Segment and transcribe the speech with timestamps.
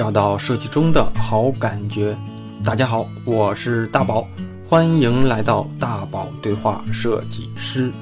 [0.00, 2.16] 找到设计中的好感觉。
[2.64, 4.26] 大家好，我是大宝，
[4.66, 7.92] 欢迎来到大宝对话设计师。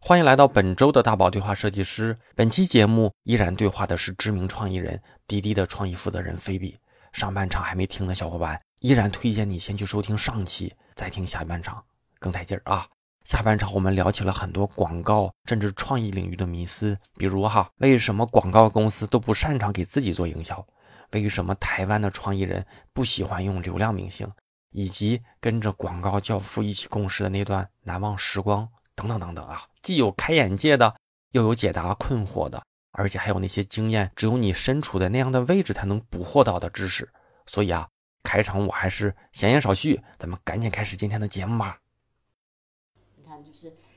[0.00, 2.18] 欢迎来到本周的大宝对话设计师。
[2.34, 6.76] 本期节目依然对话的是知名创意人滴滴的创意负责人菲比。
[7.12, 11.80] 上半场还没听的小伙伴，依然推荐你先去收听上期，再听下半场，
[12.18, 12.84] 更带劲儿啊！
[13.26, 20.64] 下半场我们聊起了很多广告甚至创意领域的迷思，比如哈，为什么广告公司都不擅长给自己做营销？
[21.10, 24.30] 为什么台湾的创意人不喜欢用流量明星？
[24.70, 29.64] 以及跟着广告教父一起共事的那段难忘时光，等等等等啊！
[29.82, 30.94] 既有开眼界的，
[31.32, 32.62] 又有解答困惑的，
[32.92, 37.12] 而且还有那些经验只有你身处在那样的位置才能捕获到的知识。
[37.46, 37.88] 所以啊，
[38.22, 41.78] 开场我还是闲言少叙，咱们赶紧开始今天的节目吧。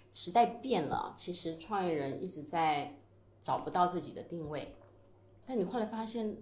[0.09, 3.00] 就是时代变了，其实创业人一直在
[3.41, 4.76] 找不到自己的定位，
[5.45, 6.38] 但你后来发现，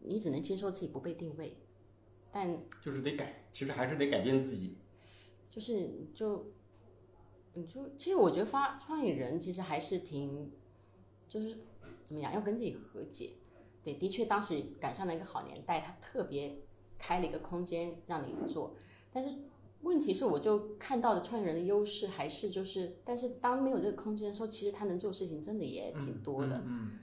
[0.00, 1.56] 你只能接受自己不被定位，
[2.30, 4.76] 但就是得改，其实还是得改变自己。
[5.48, 6.52] 就是就
[7.54, 10.52] 你就其实我觉得发创意人其实还是挺，
[11.28, 11.58] 就是
[12.04, 13.32] 怎么样要跟自己和解。
[13.82, 16.54] 对，的确当时赶上了一个好年代，他特别
[16.98, 18.76] 开了一个空间让你做，
[19.12, 19.34] 但是。
[19.82, 26.62] 问题是，我就看到的创业人的优势还是就是，但是当没有这个空间的时候，其实他能做的事情真的也挺多的。
[26.66, 26.98] 嗯，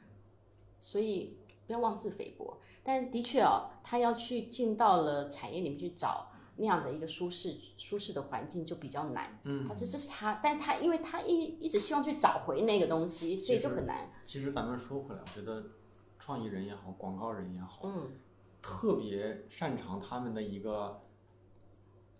[0.80, 2.60] 所以不要妄自菲薄。
[2.84, 9.40] 但的确哦，他要去进到了产业里面去找那样的一个舒适舒适的环境就比较难。
[9.44, 14.12] 嗯，他这这是他，但他因为他一一直希望去找回那个东西，所以就很难。
[14.24, 15.64] 其实咱们说回来，我觉得
[16.20, 18.12] 创意人也好，广告人也好，嗯，
[18.62, 21.02] 特别擅长他们的一个。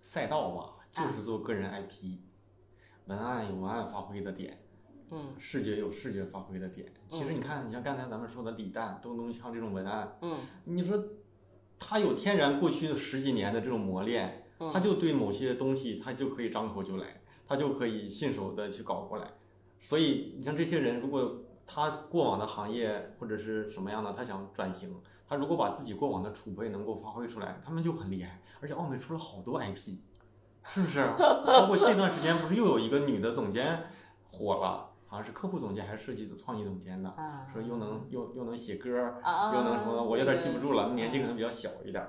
[0.08, 2.20] 赛道吧，就是做个人 IP，
[3.08, 4.58] 文案有文案发挥的点，
[5.12, 6.90] 嗯，视觉有视觉发挥的点。
[7.10, 10.98] 其实你看，你像刚才咱们说的李诞、东东锵这种文案，嗯，你说
[11.78, 19.34] 他有天然过去十几年的这种磨练，他就对某些东西他就可以张口就来，他就可以信手的去搞过来。
[19.78, 24.96] 所以你像这些人，如果他过往的行业或者是什么样的，他想转型。
[25.30, 28.42] 他如果把自己过往的储备能够发挥出来，他们就很厉害。
[28.62, 29.98] 而且奥美出了好多 IP，
[30.64, 31.06] 是不是？
[31.46, 33.84] 包括这段时间不是又有一个女的总监
[34.32, 37.14] 火了，好像是客户总监还是设计组创意总监的，
[37.52, 40.02] 说又能又又能写歌，又能什么？
[40.02, 42.08] 我有点记不住了，年纪可能比较小一点。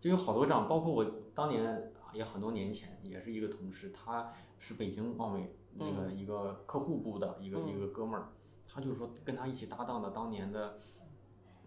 [0.00, 1.04] 就有好多这样，包括我
[1.34, 8.28] 当年也很多年前也是一个同事，他是北京奥美那个一个客户部的一个一个哥们儿，
[8.68, 10.76] 他就说跟他一起搭档的当年的。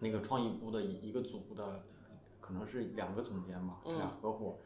[0.04, 1.84] 那个创意部的一一个组的，
[2.40, 4.58] 可能是两个总监吧，他俩合伙，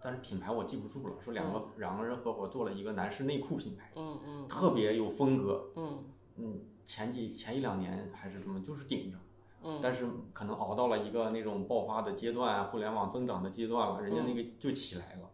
[0.00, 1.16] 但是品牌我记不住了。
[1.20, 6.04] 说两个两个人合伙做了一个男士内裤品牌，嗯嗯，特别有风格，嗯。
[6.36, 9.18] 嗯，前几前一两年还是什么，就是顶着，
[9.64, 15.28] 嗯，但是可能熬到了一个那种爆发的阶段，互联网增长的阶段了，人家那个就起来了，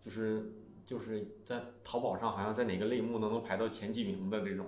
[0.00, 0.52] 就是
[0.86, 4.66] 就是在淘宝上好像在哪个类目都能排到前几名的这种。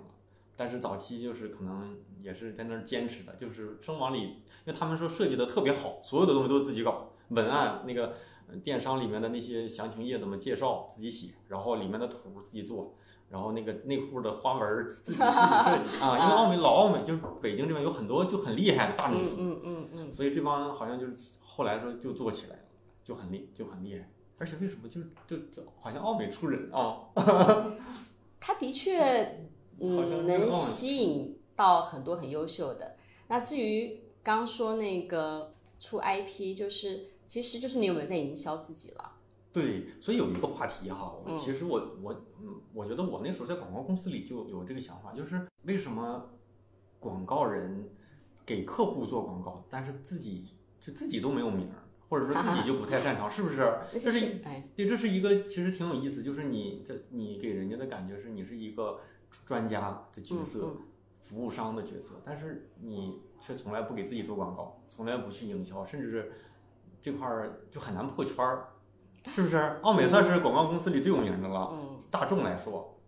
[0.56, 8.14] 但是早期就是可能也是在那儿坚持的，就是生往里，因为他们说设计的特别好，所有的东西都是自己搞，文案那个
[8.62, 12.94] 电商里面的那些详情页怎么介绍自己写，然后里面的图自己做，
[13.30, 22.62] 然后那个内裤的花纹自己自己设计 啊，因为奥美老奥美就是北京这边有很多就很厉害的大明星，嗯嗯嗯，所以这帮好像就是后来说就做起来了，
[23.02, 27.00] 就很厉就很厉害，而且为什么就就就好像奥美出人啊？
[28.38, 29.50] 他的确。
[29.80, 32.96] 嗯，能吸引到很多很优秀的。
[33.28, 39.12] 那至于刚说那个出 IP，就是其实就是你有没有在营销自己了？
[39.52, 46.30] 对，所以有一个话题哈，其实我我嗯，我觉得我那时候在广告公司里就有这个想法，就是为什么
[46.98, 47.88] 广告人
[48.44, 50.44] 给客户做广告，但是自己
[50.80, 53.72] 就自己都没有名儿，或者说自己就不太擅长，是不是？
[53.92, 59.00] 这是哎，对，这是一个其实挺有意思，就是你这你给人家的感觉是你是一个。
[59.46, 60.76] 专家的角色，
[61.20, 66.32] 服务商的角色，但是你却从来不给自己做广告，从来不去营销，甚至是
[67.00, 68.68] 这块儿就很难破圈儿，
[69.28, 69.56] 是不是？
[69.82, 71.72] 奥美算是广告公司里最有名的了。
[72.10, 72.98] 大众来说，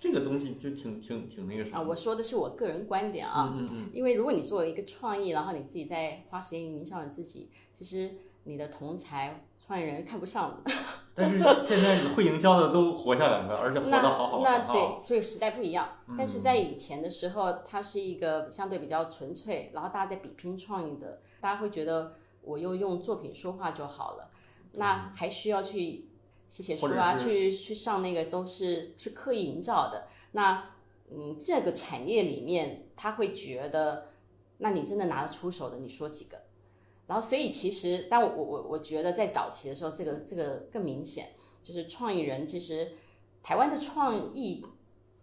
[0.00, 1.78] 这个东西就挺挺挺那个啥。
[1.78, 3.50] 啊，我说的是我个人观点啊。
[3.54, 3.90] 嗯嗯。
[3.92, 8.10] 因为如果你作为一个创意，然后你自己在花时间营销你自己，其实
[8.44, 10.70] 你的同才创业人看不上的。
[11.16, 15.88] 但是现在会营销的都活下来了，而且活得好好那对，所以时代不一样。
[16.18, 24.30] 但是在以前的时候，它是一个相对比较纯粹，然后大家在比拼创意的，大家会觉得我又用作品说话就好了，
[24.72, 26.08] 那还需要去
[26.48, 30.08] 写写书啊，去去上那个都是是刻意营造的。
[30.32, 30.70] 那
[31.12, 34.08] 嗯，这个产业里面，他会觉得，
[34.58, 36.38] 那你真的拿得出手的，你说几个？
[37.06, 41.30] 然后，所以其实，但我我我觉得在早期的时候，这个这个更明显，
[41.62, 42.92] 就是创意人其实
[43.42, 44.64] 台湾的创意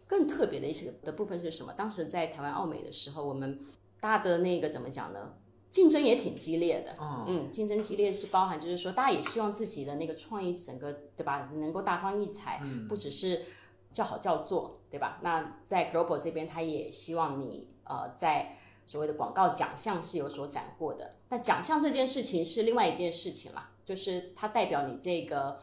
[0.06, 1.74] 更特别的一些的部分是什么？
[1.74, 3.60] 当时在台湾奥美的时候，我们
[4.00, 5.34] 大家的那个怎么讲呢？
[5.70, 13.46] 竞争也挺激烈的，嗯，竞争激烈是包含就是说，大家也希望自己的那个创意整个对吧，能够大放异彩，不只是
[13.90, 15.20] 叫好叫座，对吧？
[15.24, 21.16] 那在 Global 这边，他也希望你呃在所谓的广告奖项是有所斩获的。
[21.30, 25.60] 但奖项这件事情是另外一件事情啦，就是它代表你这个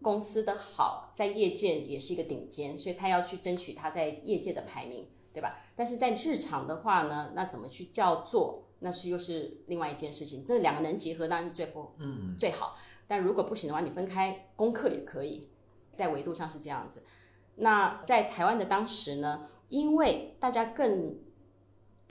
[0.00, 5.60] 公司的好，在业界也是一个顶尖，所以他要去争取他在业界的排名，对吧？
[5.76, 8.64] 但是在日常的话呢，那怎么去叫做？
[8.84, 12.76] 那是又是另外一件事情，这两个能结合当然是最不嗯最好，
[13.06, 15.48] 但如果不行的话，你分开功课也可以，
[15.94, 17.04] 在维度上是这样子。
[17.54, 21.16] 那在台湾的当时呢，因为大家更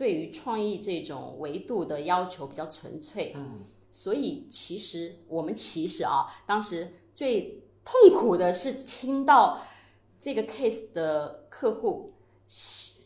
[0.01, 3.59] 对于创意这种维度的要求比较纯粹，嗯，
[3.91, 9.61] 所以其实我们其实啊，当时最痛苦的是听到
[10.19, 12.13] 这个 case 的客户。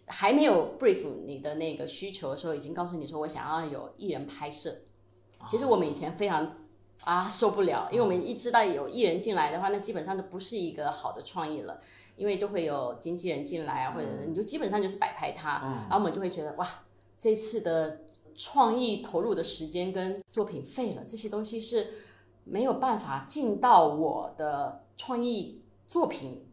[0.07, 4.75] 还没有 brief 你的那个需求的时候，已经告诉你说我想要有艺人拍摄。
[5.49, 6.57] 其实我们以前非常
[7.03, 11.81] 啊受不了，因为我们一知道有艺人进来的话，那基本上都不是一个好的创意了，
[12.15, 15.59] 因为都会有经纪人进来啊，或者你就基本上就是摆拍他，
[15.89, 16.67] 然后我们就会觉得哇，
[17.17, 18.01] 这次的
[18.35, 21.87] 创意投入的时间跟作品废了，这些东西是
[22.43, 26.45] 没有办法进到我的创意作品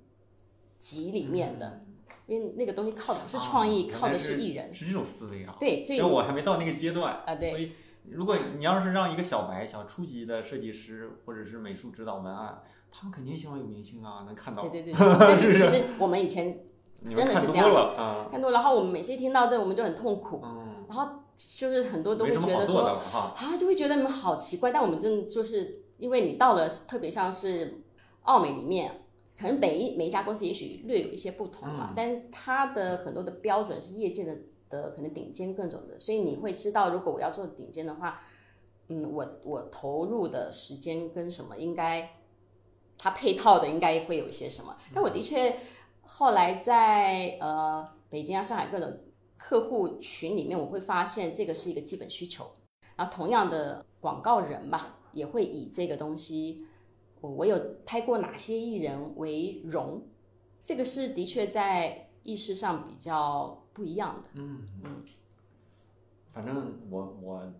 [0.79, 1.85] 集里面的。
[2.29, 5.55] 因为那个东西靠的不是创意，靠的是艺人，是这种思维啊。
[5.59, 7.35] 对，所以我还没到那个阶段啊。
[7.35, 7.73] 对，所以
[8.09, 12.63] 如果你要是让一个小白、小初级的设计师或者是美术指导文案，
[12.93, 14.63] 他们肯定希望有明星啊，能看到。
[14.69, 15.17] 对对对。
[15.19, 16.65] 但是其实我们以前
[17.09, 20.41] 真的是这样子，看多，然后我们每次听到这，我们就很痛苦。
[20.43, 20.85] 嗯。
[20.89, 24.71] 然后就是很多都会觉得说啊，就会觉得你们好奇怪。
[24.71, 27.83] 但我们真的就是因为你到了，特别像是
[28.23, 28.99] 奥美里面。
[29.35, 34.37] 可能每一每一家公司也许略有一些不同嘛，但它的很多的标准是业界的
[34.69, 38.21] 的可能顶尖各种的，所以你会知道，如果我要做顶尖的话，
[38.89, 42.11] 嗯，我我投入的时间跟什么应该，
[42.99, 44.77] 它配套的应该会有一些什么。
[44.95, 45.57] 但我的确
[46.15, 48.99] 后来在呃北京啊、上海各种
[49.39, 52.53] 客户群里面，我会发现这个是一个基本需求。
[52.95, 56.67] 然后同样的广告人嘛，也会以这个东西。
[57.23, 60.03] 我我有拍过哪些艺人为荣？
[60.63, 64.29] 这个是的确在意识上比较不一样的。
[64.35, 65.03] 嗯嗯。
[66.31, 67.53] 反正我我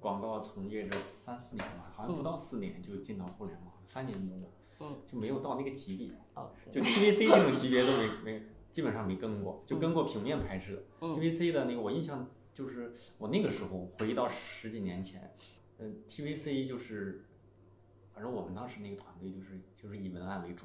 [0.00, 4.34] 广告从业这三四年吧，好像不到四年就进到互联网，三年多，
[4.80, 6.08] 嗯，就没有到那个级别。
[6.34, 6.50] 哦。
[6.70, 10.82] 就 TVC 这种级别都没 没，基本上没跟过，就跟过平面拍摄。
[11.00, 15.34] TVC 的那个我印象就是我那个时候回忆到十几年前，
[15.78, 17.22] 嗯，TVC 就是。
[18.14, 20.64] 反正我们当时那个团队就是就是以文案为主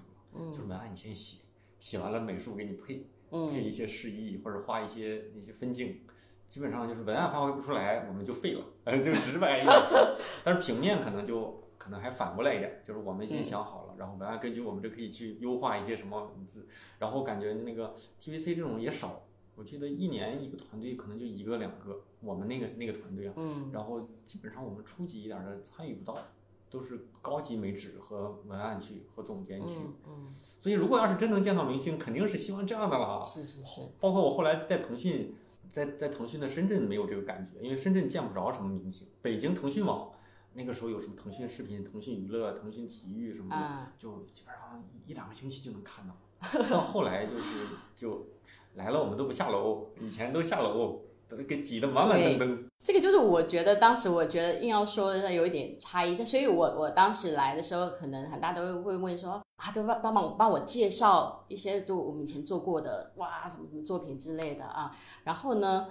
[0.53, 1.39] 就是文案你先写，
[1.81, 5.99] 写完了美术给你配，配一些示意或者画一些那些分镜，
[6.47, 8.63] 基本上就是文案发挥不出来，我们就废了，
[9.03, 9.75] 就直白一点。
[10.45, 16.67] 但是平面可能就可能还反过来一点，就是我们先想好了，然后文案根据我们这可以去优化一些什么文字，
[16.99, 19.23] 然后感觉那个 TVC 这种也少，
[19.55, 23.33] 我记得一年一个团队可能就一个两个，我们那个那个团队啊，
[23.71, 26.17] 然后基本上我们初级一点的参与不到。
[26.71, 29.75] 都是高级美指和文案去和总监去，
[30.07, 30.25] 嗯，
[30.61, 33.21] 所以如果要是真能见到明星，肯定是希望这样的了。
[33.25, 33.81] 是是是。
[33.99, 35.35] 包括我后来在腾讯，
[35.67, 39.05] 在在腾讯的深圳没有这个感觉，因为深圳见不着什么明星。
[39.21, 40.11] 北京腾讯网
[40.53, 46.15] 那个时候有什么腾讯视频、腾讯娱乐、腾讯体育什么的，就基本上一两个星期就能看到。
[46.69, 48.27] 到后来就是 就
[48.75, 51.01] 来了，我们都不下楼，以前都下楼。
[51.31, 52.69] 都给挤得满满登登。
[52.81, 64.93] 这个就是我觉得当时我觉得硬要说有一点差异，所以我我当时来的时候，可能很大都会问说啊，都帮帮忙帮我介绍一些就我们以前做过的哇什么什么作品之类的啊。
[65.23, 65.87] 然后呢，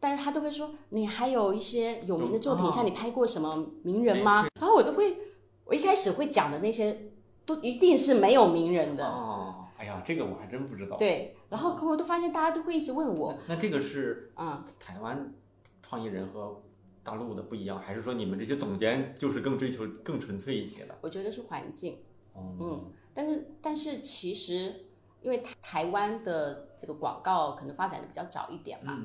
[0.00, 4.46] 但是他都会说你还有一些有名的作品，像你拍过什么名人吗？
[4.58, 5.18] 然后我都会，
[5.64, 7.12] 我一开始会讲的那些
[7.44, 9.06] 都一定是没有名人的。
[9.06, 10.96] 哦，哎呀，这个我还真不知道。
[10.96, 11.36] 对。
[11.50, 13.36] 然后，可我都发现大家都会一直问我。
[13.48, 15.34] 那这个是啊，台湾
[15.82, 16.62] 创意人和
[17.02, 20.96] 大陆的不一样，还是说你们这些总监就是更追求更纯粹一些的？
[21.00, 21.98] 我觉得是环境。
[22.34, 22.54] 哦。
[22.60, 24.86] 嗯，但是但是其实，
[25.22, 28.96] 因为台湾的这个广告可能发展的比较早一点嘛，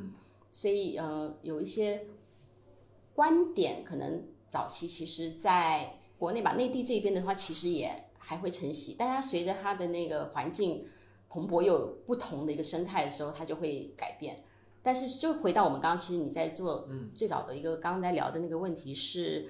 [0.58, 2.06] 所以呃，有一些
[3.14, 8.94] 观点可能早期其实在国内吧，内地这边的话，其实也还会承袭。
[8.94, 10.88] 大家随着它的那个环境。
[11.28, 14.46] 蓬勃又有不同的一个生态的时候，它就会改变。
[14.82, 19.50] 但是就回到我们刚刚，其实你在做最早的一个刚刚在聊的那个问题是，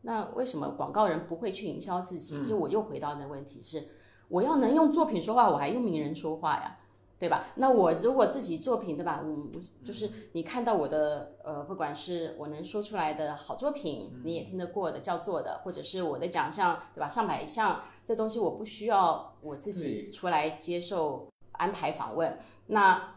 [0.00, 2.38] 那为什么广告人不会去营销自己？
[2.38, 3.86] 其实我又回到那个问题是，
[4.28, 6.78] 我要能用作品说话，我还用名人说话呀。
[7.18, 7.46] 对吧？
[7.54, 9.24] 那我如果自己作品，对吧？
[9.24, 17.08] 我就是你看到我的呃，不管是我能说出来的好作品，你也听得过的叫做的，或者是我的奖项，对吧？
[17.08, 22.36] 上百项这东西我不需要我自己出来接受安排访问。
[22.66, 23.14] 那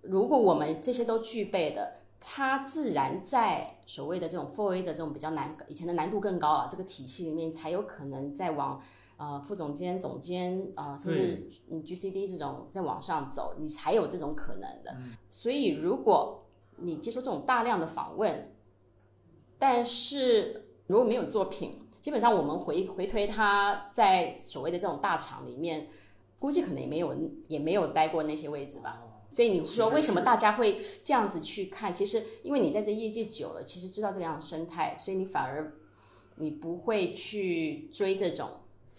[0.00, 8.80] 如果我们这些都具备的，它自然在所谓的这种 Four A 的这种比较难，以前的难度更高了，这个体系里面才有可能再往。
[9.22, 14.96] 呃，副总监、总监，呃，甚至嗯 GCD 这种在往上走，你才有这种可能的。
[15.30, 16.44] 所以，如果
[16.78, 18.52] 你接受这种大量的访问，
[19.60, 25.86] 但是如果没有作品，基本上我们回回推他在所谓的这种大厂里面，
[26.40, 27.14] 估计可能也没有
[27.46, 29.04] 也没有待过那些位置吧。
[29.30, 31.94] 所以你说为什么大家会这样子去看？
[31.94, 35.72] 其实因为你在这业界久了，其实知道这样的生态，所以你反而
[36.38, 38.48] 你不会去追这种。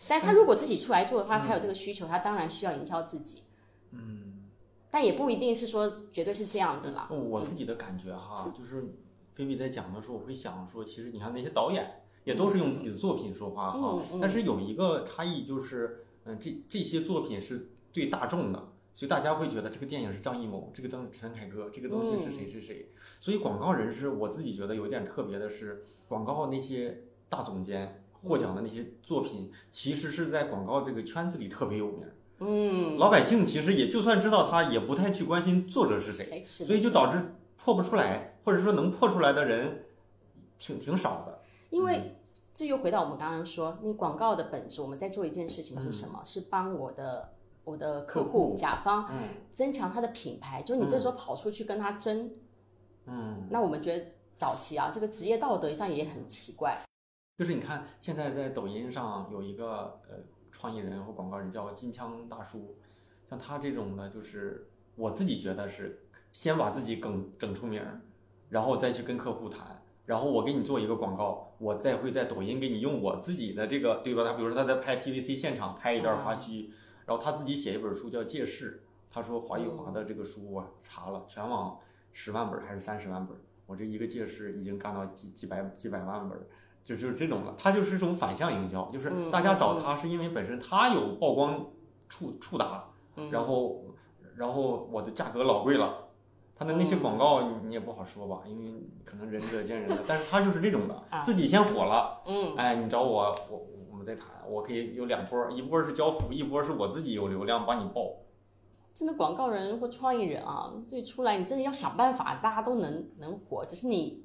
[0.09, 3.43] 但他如果自己出来做的话，他有这个需求，他当然需要营销自己。
[3.91, 4.49] 嗯，
[4.89, 7.07] 但也不一定是说绝对是这样子啦。
[7.09, 8.95] 我自己的感觉哈，就是
[9.33, 13.99] 菲比在讲的时候，我会想说，其实你看那些导演也都是用自己的作品说话哈。
[14.19, 22.91] 但是有一个差异就是，嗯，这这些作品是对大众的，所以大家会觉得这个电影是张艺谋，这个张陈凯歌，这个东西是谁谁谁。
[23.19, 28.02] 所以广告人是我自己觉得有点特别的是，广告那些大总监。
[28.23, 32.07] 获奖的那些作品，其实是在广告这个圈子里特别有名。
[32.39, 39.85] 嗯，老百姓其实也就算知道他，也不太去关心作者是谁，所以就导致破不出来，或者说能破出来的人
[40.57, 41.39] 挺挺少的。
[41.69, 42.15] 因为
[42.53, 46.21] 这又回到我们刚刚说，你广告的本质，我们在做一件事情是什么？
[46.25, 47.29] 是帮我的
[47.63, 49.09] 我的客户甲方
[49.53, 50.61] 增强他的品牌。
[50.63, 52.31] 就你这时候跑出去跟他争，
[53.05, 56.77] 嗯，那我们觉得早期啊，这个职业道德上也很奇怪。
[57.35, 60.17] 就是你看，现在在抖音上有一个呃
[60.51, 62.75] 创意人或广告人叫金枪大叔，
[63.25, 68.01] 像他这种的，就是我自己觉得是先把自己梗整出名儿，
[68.49, 74.23] 然后再去跟客户谈，然后我给你做一个广告，我再会在抖音给你用我自己的这个对吧？
[74.23, 76.69] 他比如说他在拍 TVC 现场拍一段花絮，
[77.07, 81.79] 然后他自己写一本书叫《借势》，他说华语华的这个书啊查了全网
[82.11, 83.35] 十万本还是三十万本，
[83.65, 86.39] 我这一个借势已经干到几几百几百万本。
[86.83, 91.65] 就就是这种的，他就是这种反向营销，就是大家找他是因为本身他有曝光
[92.09, 92.83] 触触达，
[93.31, 93.85] 然后
[94.35, 96.09] 然后我的价格老贵了，
[96.53, 108.01] 他的那些广告你也不好说吧，因为可能仁者见仁的，但是他就是这种的，自己先火了，嗯，哎，你找我，我我们再谈，我可以有两波，一波是交付，一波是我自己有流量帮你爆。
[108.93, 114.22] 真的广告人或创意人啊，自己出来，你真的要想办法，大家都能能火，只是你。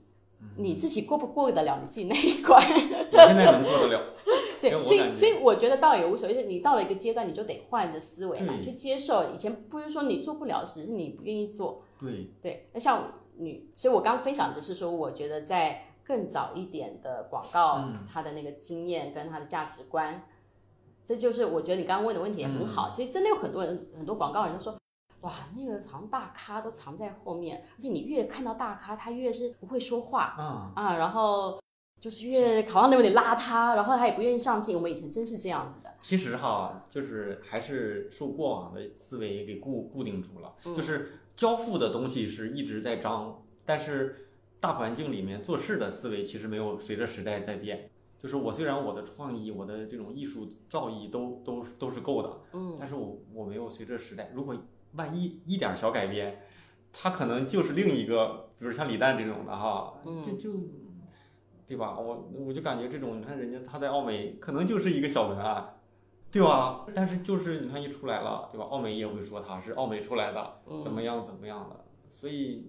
[0.56, 2.62] 你自己过不过得了你自己那一关？
[2.62, 4.14] 我现在能过得了。
[4.60, 6.44] 对，所以所以我觉得倒也无所谓。
[6.44, 9.30] 你到了一个阶段，你就得换着思维嘛，去接受。
[9.32, 11.82] 以前不是说你做不了，只是你不愿意做。
[12.00, 20.24] 对对，那像你，所以我刚分享只是说，我觉得在更早一点的广告，它的那个经验跟它的价值观，
[21.04, 22.90] 这就是我觉得你刚刚问的问题也很好。
[22.92, 24.77] 其实真的有很多人，很多广告人都说。
[25.22, 31.60] 哇，那个好像大咖都藏在后面，而且你越看到大咖，他越是不会说话啊啊，然后
[32.00, 34.76] 就是越好像有点邋遢，然后他也不愿意上镜。
[34.76, 35.92] 我们以前真是这样子的。
[35.98, 44.28] 其实哈，就是还是受过往的思维给固固定住了，就是交付的东西是一直在涨，但是
[44.60, 47.90] 大环境里面做事的思维其实没有随着时代在变。
[48.20, 54.54] 就是我虽然我的创意、我的这种艺术造诣都都都是够的，嗯，但是我我没有随着时代，如果。
[54.92, 56.42] 万一一点小改变，
[56.92, 60.52] 他可能就是另一个，比如像李诞这种的哈，就就，
[61.66, 61.98] 对吧？
[61.98, 65.76] 我我就感觉这种，你看人家他在奥美可能就是一个小文案，
[66.30, 66.86] 对吧？
[66.94, 68.64] 但是就是你看一出来了，对吧？
[68.64, 72.64] 奥美也会说他是奥美出来的，怎么样怎么样的，所以，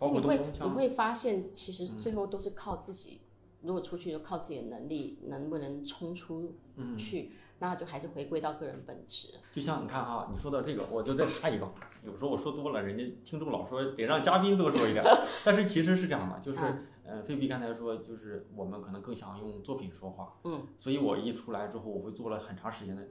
[0.00, 3.20] 你会你会发现，其实最后都是靠自己，
[3.62, 6.54] 如果出去就靠自己的能力，能不能冲出
[6.96, 7.32] 去。
[7.58, 9.28] 那就还是回归到个人本质。
[9.50, 11.66] 就像你看啊，你说到这个，我就再插一个。
[12.04, 15.02] 有时候我说多了，人家听众老说得让嘉宾多说一点。
[15.44, 16.60] 但是其实是这样的，就是，
[17.02, 20.34] 呃，菲比刚才说，就是我们可能更想用作品说话。
[20.44, 20.66] 嗯。
[20.76, 23.02] 所以我一出来之后，我会做了很长时间的、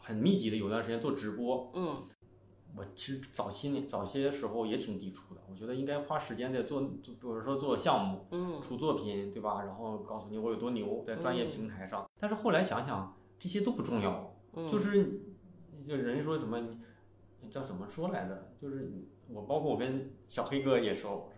[0.00, 1.70] 很密集的，有段时间做直播。
[1.74, 1.96] 嗯。
[2.74, 5.40] 我其实早期年，早些时候也挺抵触的。
[5.48, 9.62] 我觉得应该花时间在做，就比如说做项目，嗯，出作品，对吧？
[9.62, 12.10] 然后告诉你我有多牛，在专业平台上。
[12.18, 13.14] 但是后来想想。
[13.42, 14.36] 这些都不重要，
[14.70, 15.20] 就是
[15.84, 16.62] 就人说什么，
[17.50, 18.52] 叫怎么说来着？
[18.62, 18.92] 就是
[19.28, 21.28] 我包括我跟小黑哥也说，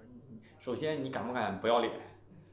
[0.61, 1.95] 首先你敢不敢不要脸？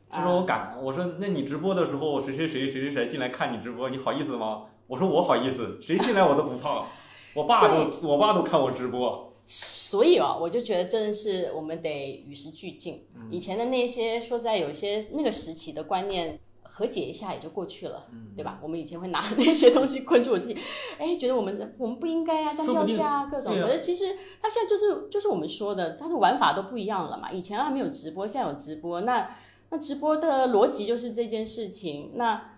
[0.09, 0.81] 他说我敢。
[0.81, 4.67] 我说那你直播的时候谁谁谁谁谁谁进来看你直播，你好意思吗？
[4.87, 6.87] 我说我好意思，谁进来我都不怕。
[7.33, 9.33] 我爸都我爸都看我直播。
[9.45, 13.05] 所以啊，我就觉得真的是我们得与时俱进。
[13.29, 16.39] 以前的那些说实在有一些那个时期的观念。
[16.73, 18.57] 和解一下也就过去了，对吧？
[18.63, 20.57] 我们以前会拿 那些东西困住我自己，
[20.97, 23.53] 哎，觉得我们我们不应该啊，要掉价啊，各种。
[23.53, 27.29] 可是其实他现在就是就是我们说的，他的玩法都不一样了嘛。
[27.29, 29.35] 以前还没有直播，现在有直播，那
[29.69, 32.57] 那直播的逻辑就是这件事情，那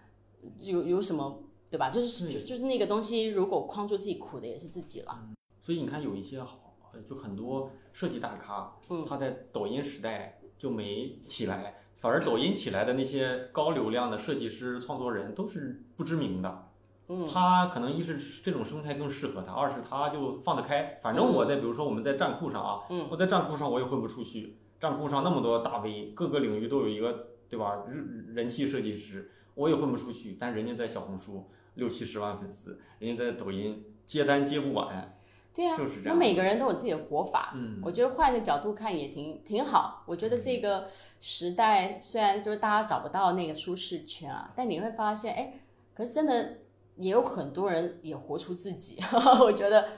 [0.59, 1.41] 有有什么
[1.71, 1.89] 对吧？
[1.89, 5.27] 就是就就是那个东西，如果框住自己，苦的也是自己了。
[5.59, 8.71] 所以你看，有一些好，就很多设计大咖，
[9.07, 11.79] 他在抖音时代就没起来。
[12.03, 16.67] 反而抖音起来的那些高流量的设计师、创作人都是不知名的。
[17.07, 20.99] 嗯，他可能一是这种生态更适合他，二是他就放得开。
[21.01, 24.57] 反正我在，比如说我们在站酷上啊，我在站酷上我也混不出去。
[24.81, 27.85] 站酷上那么多大 V，各个领域都有一个，对吧？
[27.87, 30.35] 人人气设计师，我也混不出去。
[30.37, 35.17] 但人家在小红书六七十万粉丝，人家在抖音接单接不完。
[35.53, 36.15] 对呀，就是这样。
[36.15, 40.03] 那每个人都有自己的活法，嗯，我觉得换一个角度看也挺挺好。
[40.07, 40.87] 我觉得这个
[41.19, 45.53] 时代虽然就是大家找不到那个舒适圈啊，但你会发现，哎，
[45.93, 46.57] 可是真的
[46.95, 48.97] 也有很多人也活出自己。
[49.41, 49.89] 我觉得，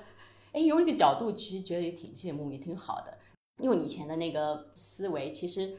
[0.52, 3.18] 哎，有一个角度其实觉得也挺羡慕，也挺好的。
[3.64, 5.78] 用以前的那个思维其实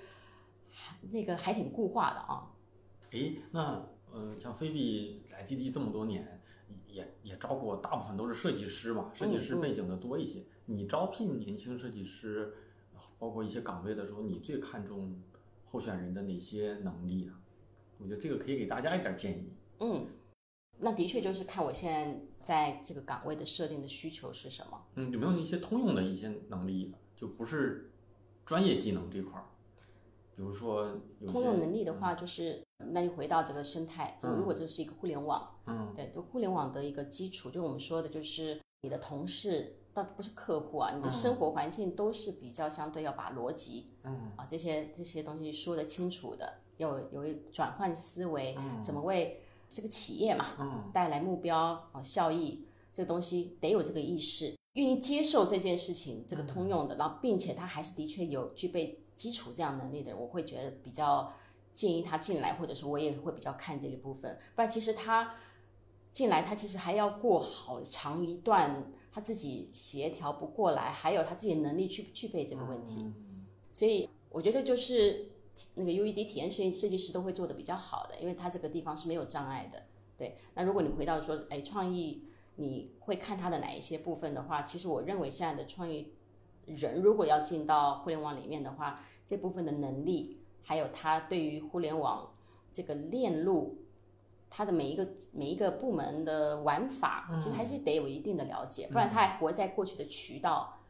[1.11, 2.49] 那个还挺固化的啊。
[3.13, 6.41] 哎，那嗯，像菲比来基地这么多年。
[6.97, 10.43] 也也招过，大部分都是设计师嘛，设计师背景的多一些。
[10.65, 12.55] 你招聘年轻设计师，
[13.19, 15.23] 包括一些岗位的时候，你最看重
[15.67, 17.35] 候选人的哪些能力呢？
[17.99, 19.53] 我觉得这个可以给大家一点建议。
[19.81, 20.07] 嗯，
[20.79, 24.83] 那的确就是看我现在在这个岗位的设定的需求是什么。
[24.95, 27.91] 嗯，有没有一些通用的一些能力，就不是
[28.47, 29.45] 专业技能这块儿？
[30.37, 34.19] 比如说，通用能力的话，就是那就回到这个生态。
[34.21, 59.01] 就如果这是一个互联网，嗯，对，就互联网的一个基础，就我们说的，就是你的同事，倒不是客户啊，你的生活环境都是比较相对要把逻辑，嗯，啊这些这些东西说得清楚的，要有一转换思维，怎么为这个企业嘛，嗯，带来目标啊效益，这个东西得有这个意识，愿意接受这件事情，这个通用的，然后并且他还是的确有具备。
[59.17, 61.33] 基础这样能力的人，我会觉得比较
[61.73, 64.39] 建议他进来，或者是我也会比较看这个部分。
[64.55, 65.35] 不然，其实他
[66.13, 73.05] 进来，他其实还要过好长一段他自己协调不过来，还有他自己能力具不具备这个问题。
[73.73, 75.29] 所以，我觉得就是
[75.75, 79.85] 那个 UED 体验设计设计师都会做的比较好的，因为他这个地方是没有障碍的。
[80.19, 82.25] 对，那如果你回到说，哎，创意，
[82.57, 86.13] 你会看他的哪一些部分的话，其实我认为现在的创意。
[86.67, 92.35] 人如果要进到互联网里面的话，这部分的能力，还有他对于互联网
[92.71, 93.79] 这个链路，
[94.51, 100.81] 他的每一个每一个部门的玩法，其实还是得有一定的了解，不然他还活在过去的渠道，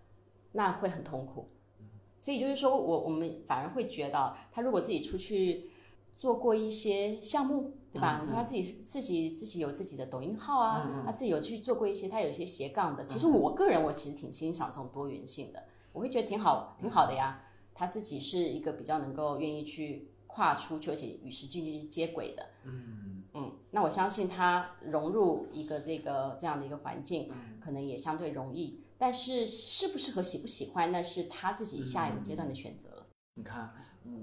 [0.52, 1.48] 那会很痛苦。
[2.18, 5.70] 所以就是说我我们反而会觉得，他如果自己出去
[6.16, 7.74] 做过一些项目。
[7.92, 8.20] 对吧？
[8.22, 13.06] 你说他自己自己自己有自己的抖音号啊，他自己有去做过一些，他有一些斜杠的。
[13.06, 17.42] 其实我个人我其实挺欣赏这种多元性的，我会觉得挺好挺好的呀。
[17.74, 22.46] 他自己是一个比较能够愿意去跨出去，而且与时俱进接轨的。
[22.66, 27.32] 嗯嗯，那我相信他融入一个这个这样的一个环境，
[27.64, 28.82] 可能也相对容易。
[28.98, 33.05] 但是适不适合、喜不喜欢，那是他自己下一个阶段的选择。
[33.38, 33.70] 你看，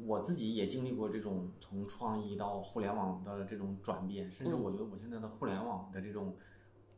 [0.08, 6.36] 我自己也经历过这种从创意到互联网的这种转变，甚至我觉得我现在的互联网的这种，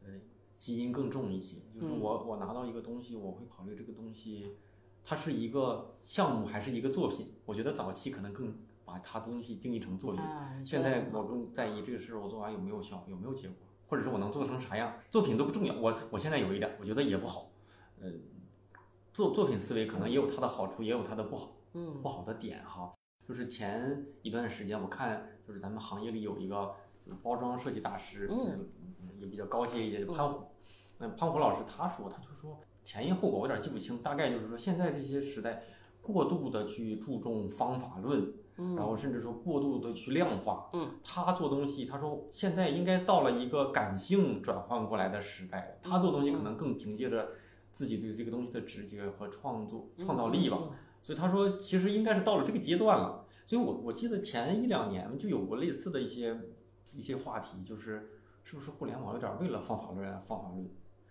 [0.01, 0.13] 呃，
[0.57, 1.57] 基因更重一些。
[1.73, 4.55] 就是我我拿到一个东西，我会考虑这个东西，
[5.03, 7.33] 它是一个项目还是一个作品。
[7.45, 10.21] 我觉得早期可能更把它东西定义成作品，
[10.65, 14.93] 现在我更在意这个事儿我做完有没有效，有没有结果，或者是我能做成啥样。
[15.11, 17.51] 作品都不重要，我我现在有一点，我觉得也不好。
[17.99, 18.09] 呃，
[19.13, 21.54] 作作品思维可能也有它的好处，也有它的不好。
[21.75, 22.93] 嗯，不好的点哈，
[23.27, 26.73] 就是前一段时间我看，就是咱们行业里有一个
[27.05, 28.69] 就是包装设计大师，就是
[29.19, 30.45] 也比较高阶一些，潘虎。
[30.97, 35.63] 那潘虎老师他说，他就说前因后果我有点记不清，大概就是说现在这些时代
[36.01, 38.33] 过度的去注重方法论，
[38.77, 40.69] 然后甚至说过度的去量化。
[40.71, 47.31] 嗯，他做东西，他说现在应该到了一个感性转换过来的时代，他做东西可能更凭借着
[47.73, 50.57] 自己对这个东西的直觉和创作创造力吧。
[51.05, 53.27] 所以他说，其实应该是到了这个阶段了。
[53.45, 56.35] 所以我我记得前一两年就有过类似的一些
[56.95, 58.09] 一些话题，就是
[58.43, 60.67] 是不是互联网有点为了放法论，放法论，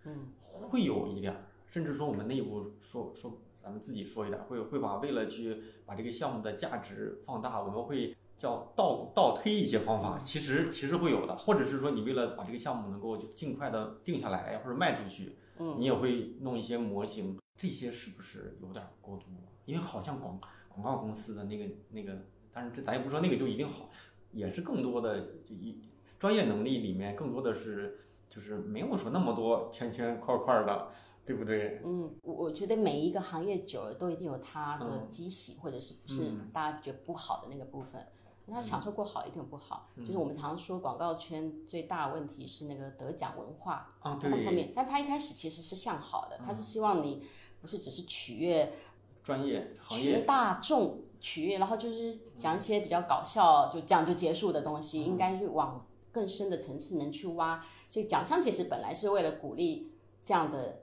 [0.06, 19.48] 嗯，会有一点，甚至说我们内部说说咱们自己说一点，会会把为了去把这个项目的价值放大，我们会叫倒倒推一些方法，其实其实会有的，或者是说你为了把这个项目能够就尽快的定下来或者卖出去，嗯，你也会弄一些模型，这些是不是有点过度了？
[19.64, 20.38] 因为好像广
[20.68, 22.18] 广告公司的那个那个，
[22.52, 23.88] 但是这咱也不说那个就一定好，
[24.32, 25.80] 也是更多的就一
[26.18, 30.88] 专业能力里面更多的是就是没有说那么多圈圈块块的，
[31.24, 31.80] 对不对？
[31.84, 38.06] 嗯，我我觉得每一个行业久了都一定有它的嗯畸形，或者是不是嗯大家觉得不好的那个部分。
[38.46, 47.24] 那享受过好一定不好，嗯就是我们常说广告圈最大问题是那个得奖文化，啊，它到后，面，但他一开始其实是向好的，他是希望你
[47.64, 48.74] 不是只是取悦
[49.22, 57.64] 专业行业，大众，取悦，然后就是讲一些比较搞笑，就这样就结束的东西，嗯应该去往更深的层次能去挖。
[57.88, 59.90] 所以奖项其实本来是为了鼓励
[60.22, 60.82] 这样的，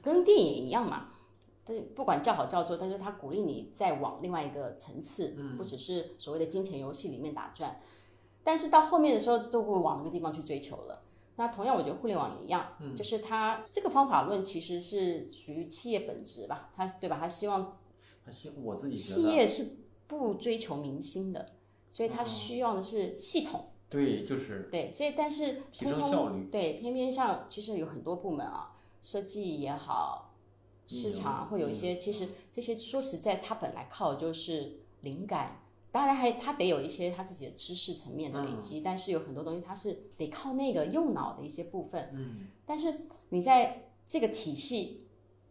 [0.00, 1.08] 跟电影一样嘛。
[1.62, 7.78] 但是不管叫好叫座，但是他鼓励你再往另外一个层次，嗯不只是所谓的金钱游戏里面打转。
[8.42, 11.03] 但是到后面的时候，都会往那个地方去追求了。
[11.36, 17.18] 那同样，我觉得互联网也一样，嗯就是它这个方法论其实是属于企业本质吧，它对吧？
[17.20, 17.76] 它希望
[18.26, 21.52] 而且我自己企，业是不追求明星的，
[21.90, 23.70] 所以它嗯需要的是系统。
[23.90, 30.34] 对，就是对，所以但是提升通通效率对，偏偏像其实有很多部门啊，设计也好，
[30.86, 35.60] 市场啊会有一嗯些，其实这些说实在，它本来靠的就是灵感。
[35.94, 42.10] 当然还他得有一些他自己的知识层面的累积，但是有很多东西他是得靠那个右脑的一些部分。
[42.12, 45.06] 嗯，但是你在这个体系，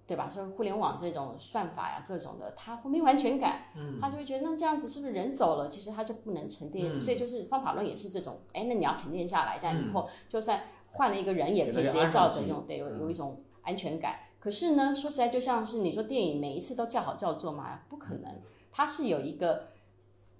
[0.05, 0.29] 对吧？
[0.29, 3.97] 说互联网这种算法呀，各种的，他会没有安全感，嗯。
[4.01, 7.01] 他就会觉得那这样子是不是人走了，其实他就不能沉淀，嗯。
[7.01, 14.19] 所以就是方法论也是这种，哎，那你要沉淀下来，这样以后就算换了一个人，也可以直接照着用，对，有有一种安全感。
[14.41, 18.41] 可是呢，说实在，就像是你说电影每一次都叫好叫座嘛，不可能，
[18.73, 19.69] 它是有一个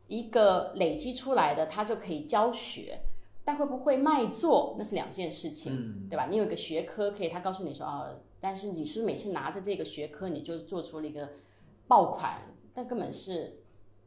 [0.08, 3.00] 一个累积出来的，它就可以教学。
[3.46, 5.74] 但会不会卖座，那是两件事情。
[5.76, 6.28] 嗯，对吧？
[6.32, 11.30] 你有个学科可以，他告诉你说啊，但是你是不是每次拿着这个学科，你就做出了一个
[11.86, 12.56] 爆款？
[12.74, 13.60] 但根本是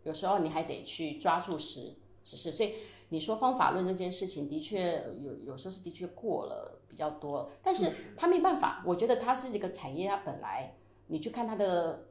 [0.04, 1.92] 有时候你还得去抓住实
[2.24, 2.50] 实事。
[2.50, 2.76] 所以
[3.10, 8.82] 你说方法论这件事情，的确有有时候是的确过了比较多，但是他没办法。
[8.86, 10.74] 我觉得它是一个产业，它本来
[11.08, 12.06] 你去看它的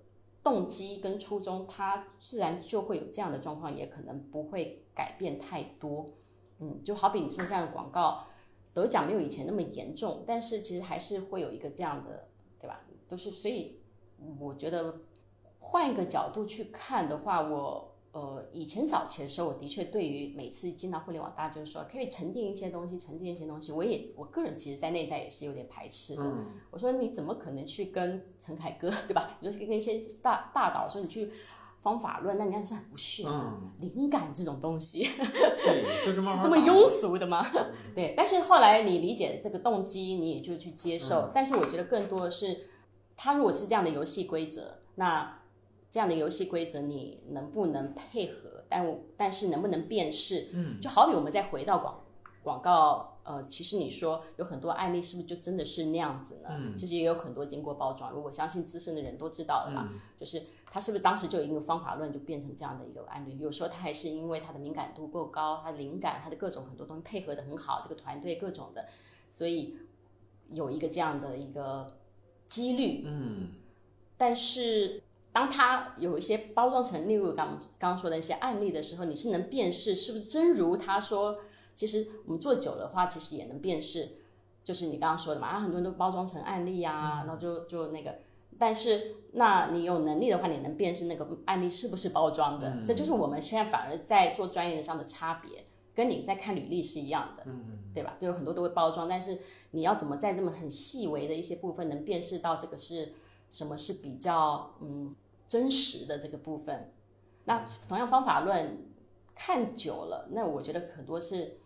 [0.46, 6.08] 动机跟初衷，它自然就会有这样的状况，也可能不会改变太多。
[6.60, 8.28] 嗯，就好比你说像广告
[8.72, 12.28] 得奖没有以前那么严重，但是其实还是会有一个这样的，
[12.60, 12.86] 对吧？
[13.08, 13.82] 都是所以
[14.40, 15.02] 我觉得
[15.58, 26.24] 换一个角度去看的话，我呃以前早期的时候，我的确对于每次进到互联网，大家就是说可以沉淀一些东西，沉淀一些东西，我也我个人其实在内在也是有点排斥的。
[26.24, 29.38] 嗯我说你怎么可能去跟陈凯歌对吧？
[29.42, 31.30] 你说跟一些大大导说你去
[31.82, 33.30] 方法论，那你看是很不屑的。
[33.30, 37.46] 嗯，灵感这种东西，对，就是 这么庸俗的吗？
[37.94, 41.32] 对，但是后来你理解这个动机，你也就去接嗯受。
[41.36, 42.70] 但是我觉得更多的是，
[43.18, 45.42] 他如果是这样的游戏规则，那
[45.92, 48.64] 这样的游戏规则你能不能配合？
[48.70, 50.50] 但但是能不能辨识？
[50.52, 52.02] 嗯，就好比我们再回到广
[52.44, 56.50] 广告，呃，其实你说有很多案例，是不是就真的是那样子呢？
[56.52, 59.88] 嗯其实也有很多经过包装，如果相信资深的人都知道的啦。
[59.92, 63.38] 嗯就是他是不是当时就有一个方法论，就变成这样的一个案例？
[63.40, 68.86] 有时候他还是因为他的敏感度够高，他灵感，他的各种很多东西配合的很好，这个团队各种的，
[69.30, 69.78] 所以
[70.52, 71.98] 有一个这样的一个
[72.48, 73.04] 几率。
[73.06, 73.50] 嗯
[74.18, 75.02] 但是
[75.36, 81.40] 当他有一些包装成，例如刚刚刚说的一些案例的时候，你是能辨识是不是真如他说。
[81.76, 84.12] 其实我们做久的话，其实也能辨识，
[84.64, 88.16] 就是你刚刚说的嘛，啊，很多人都包装成案例啊，然后就就那个。
[88.58, 92.78] 但是，那你有能力的话，你能辨识那个案例是不是包装的？
[92.88, 98.16] 这就是我们现在反而在做专业上的差别，跟你在看履历是一样的，嗯对吧？
[98.22, 99.38] 就有很多都会包装，但是
[99.72, 103.12] 你要怎么在这么很细微的一些部分能辨识到这个是
[103.52, 105.14] 什么是比较嗯
[105.48, 106.92] 真实的这个部分？
[107.46, 108.86] 那同样方法论
[109.36, 111.58] 看久了，那我觉得很多是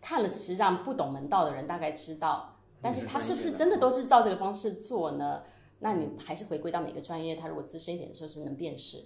[0.00, 5.42] 看了，只是让不懂门道的人大概知道，但是他是不是真的都是照这个方式做呢？
[5.80, 9.02] 那你还是回归到每个专业，他如果资深一点的时候是能辨识。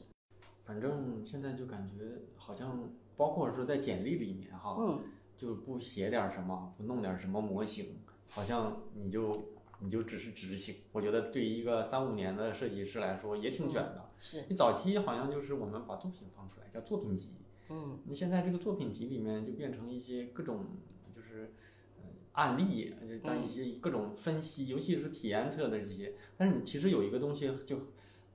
[0.64, 5.02] 反正现在就感觉好像，包括说在简历里面哈，嗯，
[5.36, 8.00] 就不写点什么，不弄点什么模型，
[8.30, 9.44] 好像你就
[9.84, 10.74] 你就只是执行。
[10.92, 14.10] 我觉得对于一个三五年的设计师来说也挺卷的。
[14.16, 17.28] 是，你早期好像就是我们把作品放出来叫作品集，
[17.68, 20.64] 嗯你现在这个作品集里面就变成一些各种
[21.12, 21.52] 就是
[21.98, 26.14] 呃案例，就当一些各种分析，尤其是体验测的这些。
[26.36, 27.76] 但是你其实有一个东西就，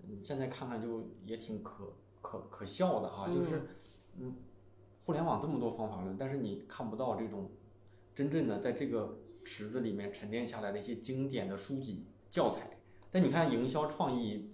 [0.07, 3.63] 嗯，现在看看就也挺可可可笑的哈，就是
[4.17, 4.35] 嗯，
[5.05, 7.49] 互联网这么多方法论，但是你看不到这种
[8.13, 9.17] 真正的在这个
[9.49, 12.77] 池子里面沉淀下来的一些经典的书籍教材。
[13.09, 14.49] 但你看营销创意。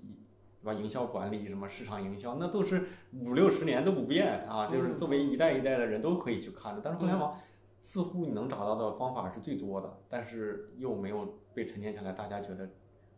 [0.62, 0.82] 对吧？
[0.82, 6.82] 营销管理什么市场营销，那都是五六十年都不变啊，就是作为一代一代的人都可以去看的。
[6.84, 7.40] 但是互联网
[7.84, 12.12] 似乎你能找到的方法是最多的，但是又没有被沉淀下来。
[12.14, 12.68] 大家觉得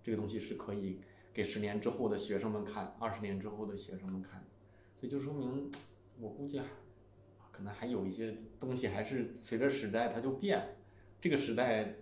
[0.03, 0.99] 这个东西是可以
[1.33, 4.45] 给十年之后的学生们看，二十年之后的学生们看，
[4.93, 5.71] 所以就说明
[6.19, 6.61] 我估计
[7.53, 10.75] 可能还有一些东西还是随着时代它就变。
[11.19, 11.95] 这个时代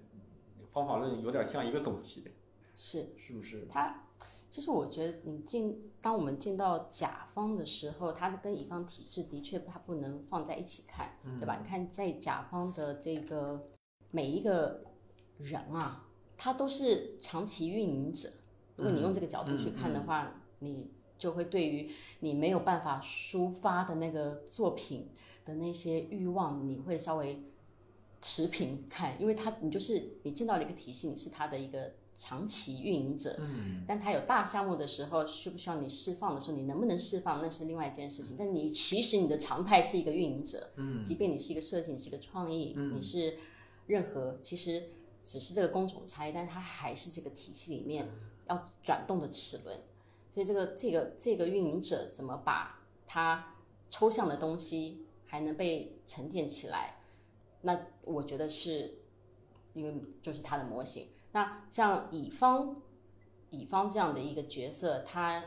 [0.72, 2.22] 方法论有点像一个总结，
[2.76, 3.68] 是是不是？
[3.70, 4.02] 它。
[4.52, 11.58] 其实我觉得，你进当我们进到甲方的时候，它跟乙方体制的确它不能放在一起看，对吧？
[11.62, 13.68] 你看在甲方的这个
[14.12, 14.86] 每一个
[15.40, 18.30] 人啊，他都是长期运营者。
[18.78, 25.10] 如果你用这个角度去看的话，你就会对于你没有办法抒发的那个作品
[25.44, 27.44] 的那些欲望，你会稍微
[28.28, 31.94] 持平看，因为他你就是你进到了一个体系，你是他的一个。
[32.18, 38.38] 长期运营者，嗯，但他有大项目的时候，需不需要你释放的时候，你能不能释放，那是另外一件事情。
[38.40, 43.38] 但你其实你的常态是一个运营者，嗯，即便你是一个设计，你是一个创意，你是
[43.88, 44.92] 任何，其实
[45.26, 48.08] 只是这个工种差异，但是它还是这个体系里面
[48.48, 49.78] 要转动的齿轮。
[50.32, 53.56] 所以这个这个这个运营者怎么把它
[53.90, 57.02] 抽象的东西还能被沉淀起来？
[57.66, 59.00] 那我觉得是
[59.74, 61.08] 因为就是它的模型。
[61.34, 62.78] 那像乙方，
[63.50, 65.44] 乙方这样的一个角色，他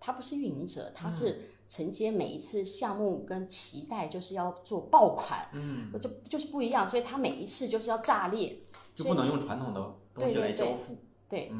[0.00, 8.58] 他不是运营者，他是承接每一次项目跟期待，就是要做爆款，嗯，就就是不一样，所以他每一次就是要炸裂，
[8.92, 10.98] 就不能用传统的东西来交付，对，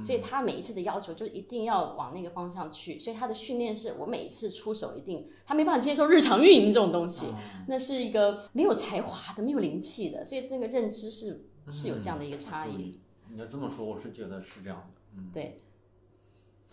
[0.03, 7.27] 所以他每一次的要求就一定要往那个方向去，所以他的训练是我每一次出手一定，他没办法接受日常运营这种东西，
[7.69, 12.99] 那是一个没有才华的、没有灵气的，所以那个认知是是有这样的一个差异。
[13.29, 15.63] 你要这么说，我是觉得是这样的，嗯，对。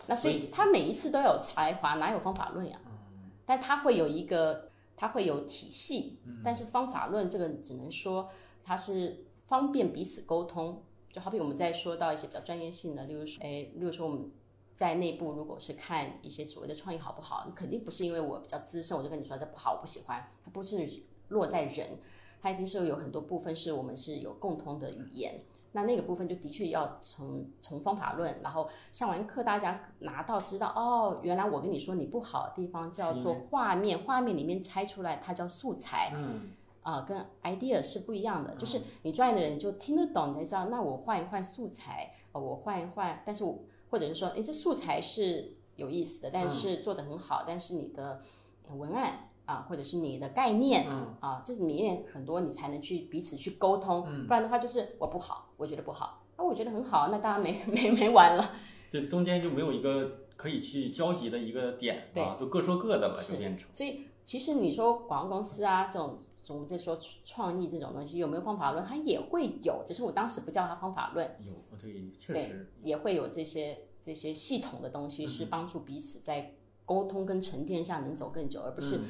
[0.06, 2.80] 那所以他每一次都有才华，哪有方法论呀？
[2.86, 8.28] 嗯，但他会有一个，他会有体系，但是方法论这个只能说
[8.64, 10.82] 他是方便彼此沟通。
[11.12, 14.30] 就好比我们在说到一些比较专业性的，例如说，哎，例如说我们
[14.74, 20.28] 在内部如果是看一些所谓的创意好不好，你肯定不是因为我比较资深，我就跟你说这不好，我不喜欢。
[20.44, 20.88] 它不是
[21.28, 21.98] 落在人，
[22.40, 25.40] 它一定是有很多部分是我们是有共通的语言。
[25.72, 36.48] 那那个部分就的确要从从方法论，然后上完课大家拿到知道哦，原来我跟你说你不好的地方叫做画面，画面里面拆出来它叫素材，嗯，
[36.90, 40.66] 啊，跟 idea 是不一样的，就是你专业的人你就听得懂，你才知道。
[40.66, 43.58] 那我换一换素材，哦，我换一换，但是我
[43.90, 48.22] 或者是说，哎，这素材是有意思的，但是做的很好，但是你的
[48.70, 49.24] 文案。
[49.48, 50.86] 啊，或者是你的概念，
[51.20, 58.50] 啊，这里面很多你才能去彼此去沟通，不然的话就是我不好，我觉得不好，那我觉得很好，那当然没没没完了。
[58.92, 63.66] 这中间就没有一个可以去交集的一个点啊，都各说各的了，就变成。
[63.72, 66.18] 所以其实你说广告公司啊，这种
[66.52, 71.36] 我们在说创意这种东西有没有方法论，它也会有，只是我当时不叫它方法论。
[71.46, 79.00] 有，对，确实也会有这些这些系统的东西，是帮助彼此在沟通跟沉淀下能走更久，而不是。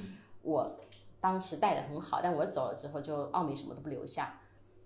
[0.42, 0.78] 我
[1.20, 4.40] 当时带的很好，但我走了之后，就奥美什么都不留下。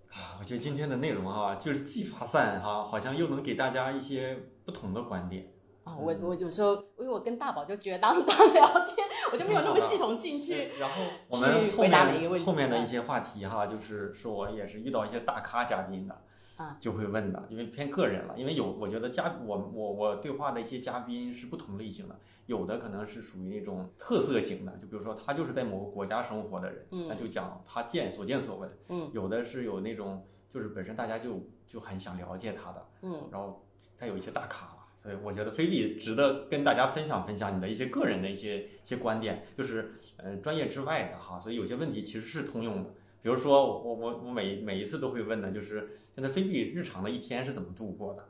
[0.09, 5.52] 啊，我觉得今天的内容哈，就是既发散哈，好像又能给大家一些不同的观点。
[5.83, 10.71] 啊，我我有时候，因为我跟大宝就觉得当 当聊天，我就没有那么 系统性去。
[10.79, 16.21] 然后我们后面后面的一些话题哈，就是说我也是遇到一些大咖嘉宾的。
[16.55, 18.35] 啊，就会问的，因为偏个人了。
[18.37, 22.15] 因为有，我觉得嘉我我我对话的一些嘉宾是不同类型的，
[22.45, 28.71] 有的可能是属于那种特色型的，就比如说他就是在某个国家生活的人，那就讲他见所见所闻。
[28.89, 33.65] 嗯，有的是有那种就是本身大家就就很想了解他的，嗯，然后
[33.95, 34.67] 再有一些大咖
[35.03, 41.37] 所以我觉得菲比值得跟大家分享分享你的一些个人的一些一些观点，就是呃专业之外的哈。
[41.37, 42.89] 所以有些问题其实是通用的，
[43.21, 45.99] 比如说我我我每每一次都会问的就是。
[46.15, 48.23] 现在菲比日常的一天是怎么度过的？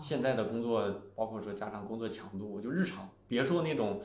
[0.00, 4.00] 现在的工作，包括说加上工作强度，就日常，别说那种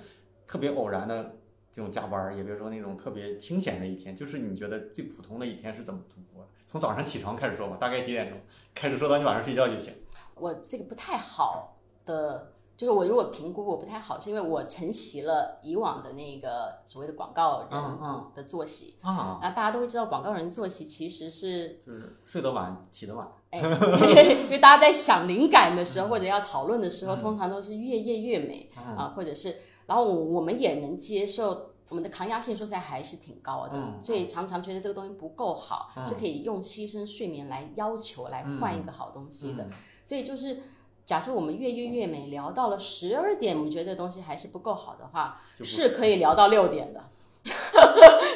[0.46, 1.38] 特别偶然的
[1.72, 6.50] 这种加班，也别说那种特别清闲的一天，就是你觉得最普通的一天是怎么度过的？
[6.68, 8.38] 从早上起床开始说吧，大概几点钟
[8.76, 9.94] 开始说到你晚上睡觉就行。
[10.42, 12.54] 我这个不太好的。
[12.78, 18.98] 就是我如果评估我不太好，是因为我承袭了以往的那个所谓的广告嗯人嗯的作息。
[19.02, 23.32] 啊，啊，大家都会知道，广告人作息其实是，就是睡得晚，起得晚。
[23.52, 23.60] 哎，
[24.46, 39.68] 因为大家在想灵感的时候，或者要讨论的时候，通常都是越夜越美嗯啊，或者是，然后我我们也能接受，我们的抗压性说实在还是挺高的，嗯所以常常觉得这个东西不够好，嗯是可以用牺牲睡眠来要求来换一个好东西的。
[40.12, 40.58] 嗯所以就是，
[41.06, 47.10] 假设我们越越越美聊到了十二点，我们觉得这东西还是不够好的话，是可以聊到六点的，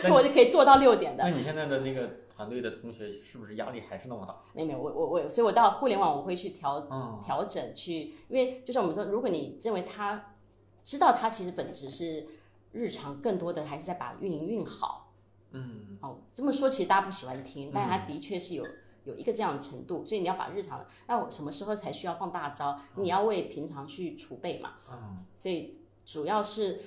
[0.02, 1.26] 所以我就可以做到六点的。
[1.26, 4.38] 那你现在的那个团队的同学是不是压力还是那么大？
[4.54, 10.34] 没有没有，我我我，所以我到互联网我会去调嗯调整去，因为就像我们说，如果你认为他
[10.82, 12.26] 知道他其实本质是
[12.72, 15.12] 日常更多的还是在把运营运好
[15.52, 16.20] 嗯哦。
[16.34, 18.66] 这么说其实大家不喜欢听，但他的确是有
[19.06, 22.78] 有一个这样的程度，所以你要把日常的，那我什么时候才需要放大招？
[22.96, 24.74] 你要为平常去储备嘛。
[24.92, 26.82] 嗯所以主要是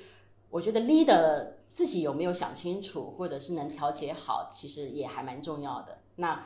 [0.51, 5.99] 我觉得 leader 自己有没有想清楚，或者是能调节好，其实也还蛮重要的。
[6.17, 6.45] 那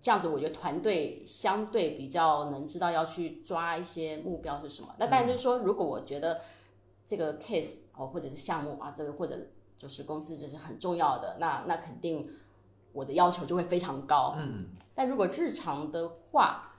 [0.00, 4.94] 这样子，我觉得团队相对比较能知道要去抓一些目标是什么。
[4.98, 6.42] 那当然就是说，如果我觉得
[7.06, 12.30] 这个 case 哦，或者是项目啊，这个或者就是公司这是很重要的，那那肯定
[12.96, 14.34] 我的要求就会非常高。
[14.38, 16.72] 嗯但如果日常的话，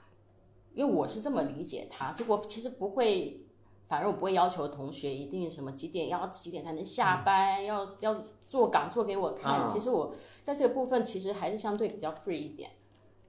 [0.74, 3.46] 因为我是这么理解他，所以我其实不会，
[3.86, 9.60] 反而我不会要求同学一定什么几点要几点才能下班，要要做岗做给我看。
[9.60, 12.70] 啊其实我在这个部分其实还是相对比较 free 一点。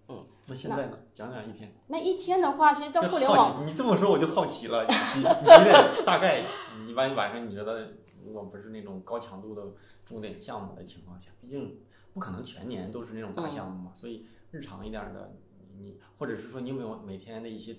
[0.07, 0.97] 嗯那现在呢？
[1.13, 1.71] 讲讲一天。
[1.85, 4.83] 那一天的话，其实，在互联网，你这么说我就好奇了。
[4.83, 6.43] 你几你几点大概？
[6.79, 7.91] 你一般晚上你觉得，
[8.25, 9.61] 如果不是那种高强度的
[10.03, 11.79] 重点项目的情况下，毕竟
[12.13, 15.35] 不可能全年都是那种大项目嘛，所以日常一点儿的，
[15.77, 17.77] 你或者是说你有没有每天的一些，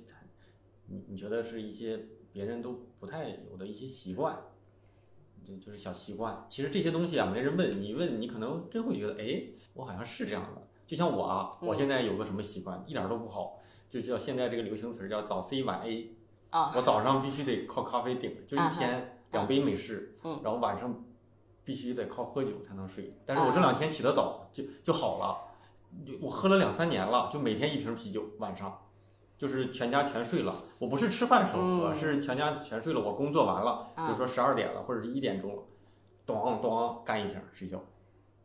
[0.86, 4.38] 你你觉得是一些别人都不太有的一些习惯？
[5.42, 10.68] 就就是小习惯，其实这些东西啊，没人问你问，你可能真会觉得，哎，我好像是这样的。
[10.86, 16.14] 就像我啊，我现在有个什么习惯，一点儿都不好，就叫现在这个流行词儿叫早 C 晚 A。
[16.50, 21.04] 啊我早上必须得靠咖啡顶着，就一啊天两杯美式，嗯然后晚上
[21.70, 23.14] 必须得靠喝酒才能睡。
[23.24, 25.38] 但是我这两天起得早，就就好了。
[26.20, 28.76] 我喝了两三年了，就每天一瓶啤酒，晚上
[29.38, 30.56] 就是全家全睡了。
[30.80, 33.00] 我不是吃饭时候喝，嗯是全家全睡了。
[33.00, 35.62] 我工作完了，比啊如说十二点了，或者是一点钟了，
[36.26, 37.80] 咚咚干一瓶睡觉。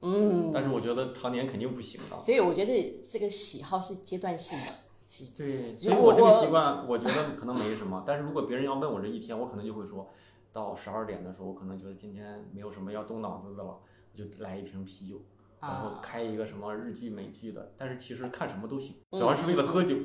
[0.01, 2.21] 嗯，但是我觉得常年肯定不行的。
[2.21, 4.65] 所以我觉得这这个喜好是阶段性的。
[5.07, 8.03] 喜对，所以我这个习惯，我觉得可能没什么。
[8.05, 10.07] 但是如果别人要问我这一天，我可能就会说，
[10.55, 15.21] 到十二点的时候，我可能觉得今天没有什么要动脑子的了，我就来一瓶啤酒，
[15.59, 17.73] 然后啊，开一个什么日剧、美剧的。
[17.75, 19.97] 但是其实看什么都行，嗯主要是为了喝酒。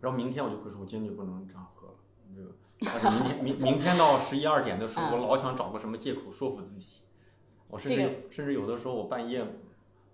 [0.00, 1.94] 然后明天我就会说，我今天就不能这样喝了。
[2.32, 6.98] 这个，但是明天明明天到十一二点的时候， 我老想找个什么借口说服自己。
[7.66, 9.44] 我甚至甚至有的时候我半夜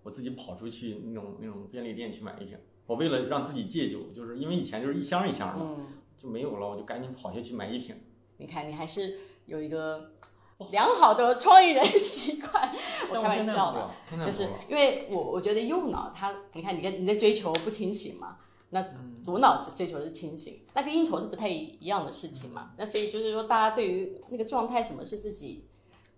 [0.02, 2.58] 我自己跑出去那种那种便利店去买一瓶。
[2.86, 7.94] 我为了让自己戒酒，就是因为以前就是一箱一箱的，嗯，就没有了，我就赶紧跑下去买一瓶。
[8.38, 9.16] 你看你还是
[9.46, 10.10] 有一个
[10.70, 12.70] 良好的创意人习惯。
[13.10, 14.24] 我开玩笑的。
[14.24, 14.48] 就是。
[14.68, 18.38] 因为我我觉得右脑它，你看你跟你在追求不清醒嘛，
[18.70, 22.72] 那嗯左脑子追求的是清醒，那跟应酬是不太一样的事情嘛。
[22.76, 25.66] 那所以就是说，大家对于那个状态，什么是自己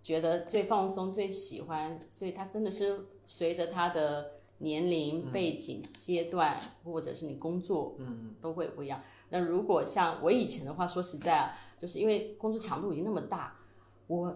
[0.02, 9.02] 觉得最放松、最喜欢，所以它真的是随着他的年龄、背景、阶段，或者是你工作，嗯，都会不一样。
[9.30, 13.56] 那如果像我以前的话，说实在啊，就是因为工作强度已经那么大，
[14.06, 14.34] 我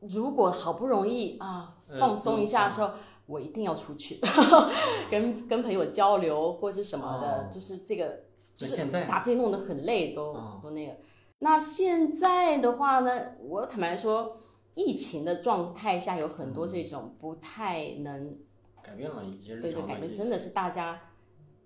[0.00, 2.90] 如果好不容易啊呃放松一下的时候，
[3.26, 4.20] 我一定要出去，
[5.10, 8.20] 跟跟朋友交流或是什么的，哦就是这个，
[8.56, 10.96] 就是把自己弄得很累，都、哦都那个。
[11.38, 14.36] 那现在的话呢，我坦白说，
[14.74, 18.38] 疫情的状态下有很多这种不太能
[18.82, 19.82] 改变了一些对对。
[19.82, 21.00] 改变真的是大家，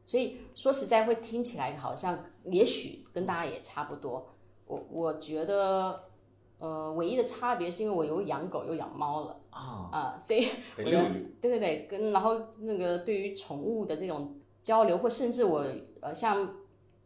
[0.05, 4.31] 所以说实在会听起来好像也许跟大家也差不多。
[4.69, 6.05] 我我觉得，
[6.59, 10.47] 呃，唯一的差别是因为我有养狗又养猫了啊，啊、所以。
[10.77, 10.85] 对
[11.41, 15.65] 对对，跟然后那个对于宠物的这种交流，或甚至我
[16.01, 16.55] 呃像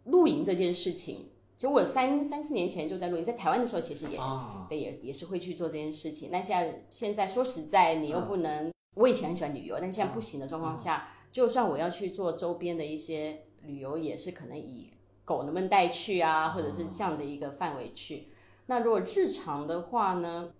[0.04, 6.30] 露营这件事情，其实我三三四年前就在露营，在台湾的时候其实也啊，对，也也是会去做这件事情。
[6.30, 14.90] 那现在现在说实在，你又不能，我以前很喜欢旅游，但现在不行的状况下，就算我要去做周边的一些旅游，也是可能以
[15.36, 18.28] 狗能不能带去啊，或者是这样的一个范围去。
[18.66, 20.50] 那如果日常的话呢，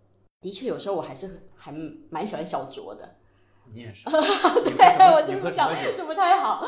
[0.41, 1.73] 的确有时候我还是很还
[2.11, 3.17] 蛮喜欢小酌的。
[3.73, 4.05] 你也是。
[4.11, 5.93] 对我你真的想喝什么酒？
[5.93, 6.67] 是不太好，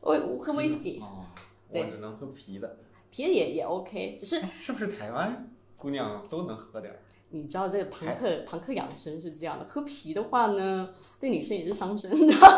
[0.00, 1.26] 我我喝 whisky，哦，
[1.70, 2.78] 对我只能喝啤的。
[3.10, 6.98] 啤的也也 OK，只是是不是台湾姑娘都能喝点儿。
[7.34, 12.10] 你知道这个朋克朋克养生是这样的，喝啤的话呢，对女生也是伤身，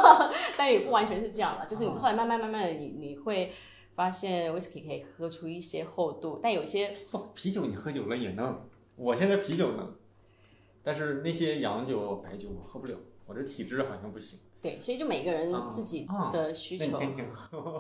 [0.59, 3.53] 但也不完全是这样的，就是你后来慢慢慢慢的，你你会
[3.95, 8.61] 发现 whisky 可以喝出一些厚度，但有些不，啤酒你喝久了也能。
[8.97, 9.95] 我现在啤酒能，
[10.82, 14.38] 但是那些洋酒、白酒我喝不了，我这体质好像不行。
[14.61, 16.99] 对，所以就每个人自己的需求。
[16.99, 17.78] 天天喝。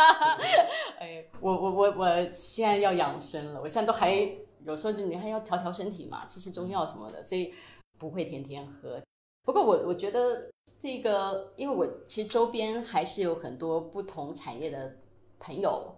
[0.98, 4.36] 哎，我我我我现在要养生了，我现在都还。
[4.64, 7.52] 有时候就你还要调调身体嘛，吃吃中药什么的，所以
[7.98, 8.98] 不会天天喝。
[9.44, 14.96] 不过我我觉得这个，因为我其实周边还是有很多不同产业的
[15.44, 15.96] 朋友，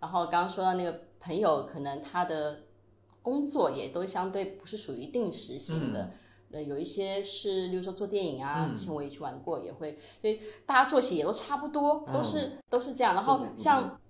[0.00, 2.60] 然后刚刚说到那个朋友，可能他的
[3.20, 6.10] 工作也都相对不是属于定时性的，
[6.52, 13.14] 呃，有一些是，例如说做电影啊，之前我也去玩过，也会，所以大家作息也都差不多，都是都是这样。
[13.14, 14.00] 然后像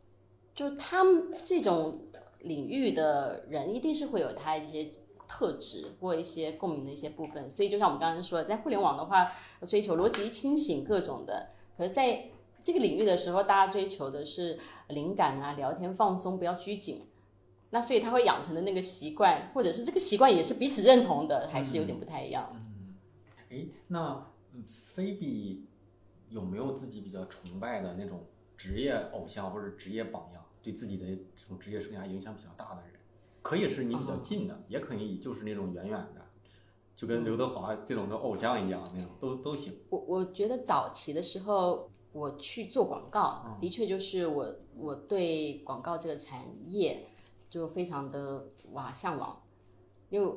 [0.55, 2.01] 就他们这种。
[2.41, 4.89] 领域的人一定是会有他一些
[5.27, 9.33] 特质或一些共鸣的一些部分，所以就像我们刚刚说的，在互联网的话，
[9.67, 12.31] 追求逻辑清醒各种的，可是在
[12.67, 14.59] 这个领域的时候，大家追求的是
[14.89, 17.07] 灵感啊、聊天放松，不要拘谨。
[17.71, 22.51] 那所以他会养成的那个习惯，或者是这个习惯也是彼此认同的，还是有点不太一样。
[22.53, 22.97] 嗯，
[23.51, 24.33] 哎，那
[24.67, 25.65] 菲比
[26.29, 28.25] 有没有自己比较崇拜的那种
[28.57, 30.45] 职业偶像或者职业榜样？
[30.61, 32.95] 对自己的这种职业生涯影响比较大的人，
[33.43, 36.21] 可以是你比较近的，也可以就是那种远远的，
[36.97, 39.79] 就跟刘德华这种的偶像一样那种，都都行。
[39.91, 47.07] 我我觉得早期的时候，我去做广告，的确就是我我对广告这个产业
[47.51, 49.43] 就非常的哇向往，
[50.09, 50.35] 因为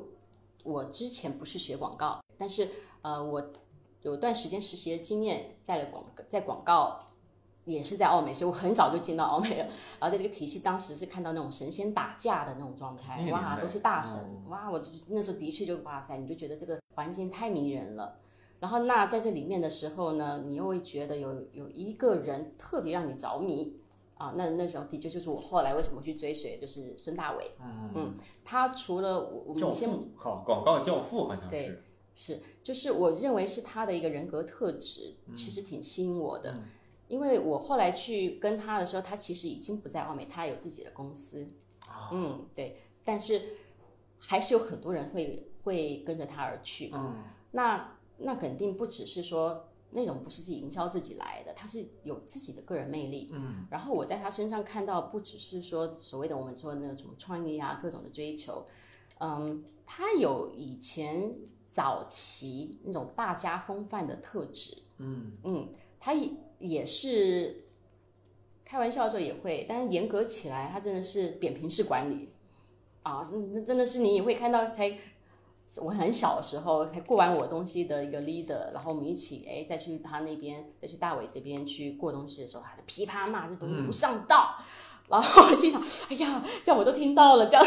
[0.62, 2.68] 我之前不是学广告，但是
[3.02, 3.50] 呃我
[4.02, 7.06] 有段时间实习的经验，在了广在广告。
[7.66, 9.64] 也是在奥美，所以我很早就进到奥美了。
[10.00, 14.18] 然后在这个体系，当时是看到那种神仙打架的那种状态，哇，都是大神，
[14.48, 18.16] 哇，我那时候的确就哇塞，你就觉得这个环境太迷人了。
[18.60, 23.80] 然后那在这里面的时候呢，你又会觉得有有一个人特别让你着迷
[24.16, 27.52] 啊，那那时候的确就是我后来为什么去追随，就是孙大伟。
[27.58, 31.82] 嗯嗯，他除了我们先好广告教父好像是
[32.14, 36.62] 是，就是我认为是他的一个人格特质，其实挺吸引我的。
[37.08, 41.44] 因为我后来去跟他的时候，他其实已经不在奥美，他有自己的公司。
[42.12, 43.42] 嗯，对，但是
[44.18, 46.90] 还是有很多人会会跟着他而去。
[46.92, 47.16] 嗯，
[47.52, 53.28] 那那肯定不只是说内容不是自己营销自己来的，他是有自己的个人魅力。
[53.32, 58.64] 嗯，然后我在他身上看到，不只是说所谓的我们说那种创意啊，各种的追求。
[59.18, 61.34] 嗯，他有以前
[61.66, 64.82] 早期那种大家风范的特质。
[64.98, 65.68] 嗯嗯，
[65.98, 66.30] 他也。
[66.60, 67.64] 也是
[68.66, 72.34] 开玩笑的时候也会，但是严格起来，他真的是扁平式管理
[73.02, 73.24] 啊！
[73.24, 74.94] 真真的是你也会看到，才
[75.80, 84.56] 我很小的时候才过完我东西的一个 leader，然后我们一起哎再去他那边，再去大伟这边去过东西的时候，他就噼啪骂这东西不上道，
[85.08, 87.66] 然后我心想，哎呀，这样我都听到了，这样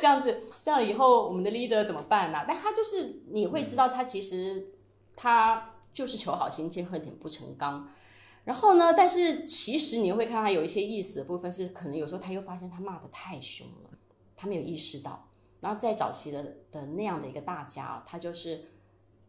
[0.00, 2.44] 这样子，这样以后我们的 leader 怎么办呢？
[2.48, 4.68] 但他就是你会知道，他其实
[5.14, 7.88] 他就是求好心切，恨铁不成钢。
[8.44, 8.92] 然后呢？
[8.94, 13.90] 但是其实你会看他有一些意思的部分，是可能有时候他又发现他骂的太凶了，
[14.36, 15.28] 他没有意识到。
[15.64, 18.66] 然后在早期的的那样的一个大家，他就是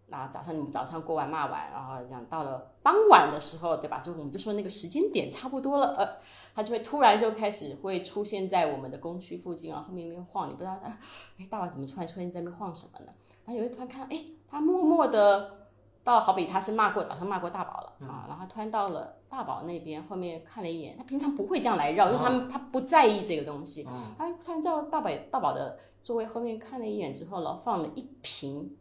[0.10, 4.02] 啊，早上你们早上过完骂完，然后讲到了傍晚的时候，对吧？
[4.04, 6.18] 就我们就说那个时间点差不多了，呃，
[6.54, 13.14] 他就会突然就开始会出现在我们的工区附近啊，后面面晃，你不知道， 哎，大晚怎么突然出现在那边晃什么呢？
[13.46, 15.65] 然后有一突然看到，哎，他默默的。
[16.06, 23.84] 到好比他是骂过早上骂过大宝了啊，然后突然到了大宝那边，后面看了一眼，他平常不会这样来绕，因为他们他不在意这个东西。
[24.16, 28.78] 他突然到大宝大宝的座位后面看了一眼之后，然后放了一瓶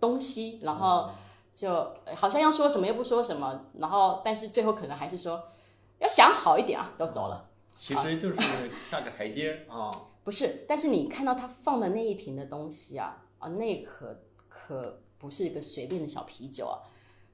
[0.00, 1.08] 东西，然后
[1.54, 1.70] 就
[2.16, 5.40] 好像要说什么又不说什么，然后但是最后可能还是说
[6.00, 7.48] 要想好一点啊，就走了。
[7.76, 8.40] 其实就是
[8.90, 9.88] 下个台阶啊。
[10.24, 15.02] 不是，但是你看到他放的那一瓶的东西啊啊，那可可。
[15.18, 16.82] 不是一个随便的小啤酒啊，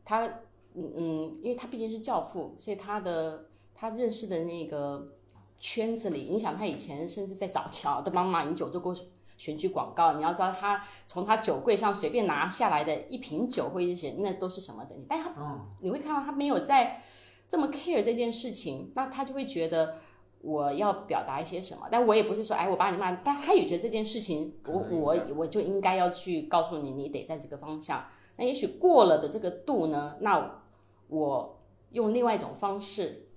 [0.04, 0.26] 他
[0.74, 5.12] 嗯嗯，因为他毕竟是教父，所以他的他认识的那个
[5.58, 8.96] 圈子里，你想他以前甚至在早桥都帮马英九做过
[9.36, 17.02] 选举广告，你要知道他从他酒柜上随便拿下来的一瓶酒或一些那都是什么的，但他你会看到他没有在
[17.48, 19.98] 这么 care 这件事情，那他就会觉得。
[20.42, 28.04] 我要表达一些什么，但我也不是说，哎，我把你骂，但他也觉得这件事情，我我我就应该要去告诉你，你得在这个方向。
[28.36, 30.62] 那也许过了的这个度呢，那
[31.08, 33.28] 我用另外一种方式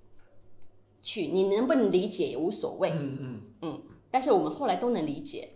[1.00, 2.90] 去，你能不能理解也无所谓。
[2.90, 3.82] 嗯嗯嗯。
[4.10, 5.50] 但是我们后来都能理解，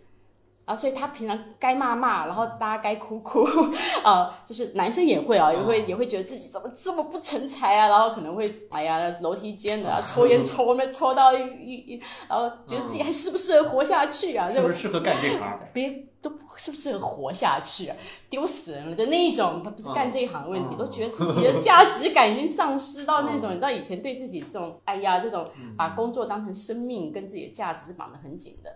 [0.63, 3.45] 然后所以他平常该骂骂，然后大家该哭哭，
[4.05, 14.47] 呃，就是男生也会啊，也会也会觉得自己怎么这么不成才啊，然后可能会哎呀楼梯间的、啊、 抽烟抽那抽到一一一，然后觉得自己还适不适合活下去啊？
[14.51, 15.59] 是不是适合干这行？
[15.73, 17.97] 别都适不适合活下去啊？
[18.29, 25.43] 丢死人了的那一种，他不是干这一行的问题，都觉得自己的价值感已经丧失到那种，你知道以前对自己这种哎呀这种
[25.75, 28.71] 把工作当成生命跟自己的价值是绑得很紧的。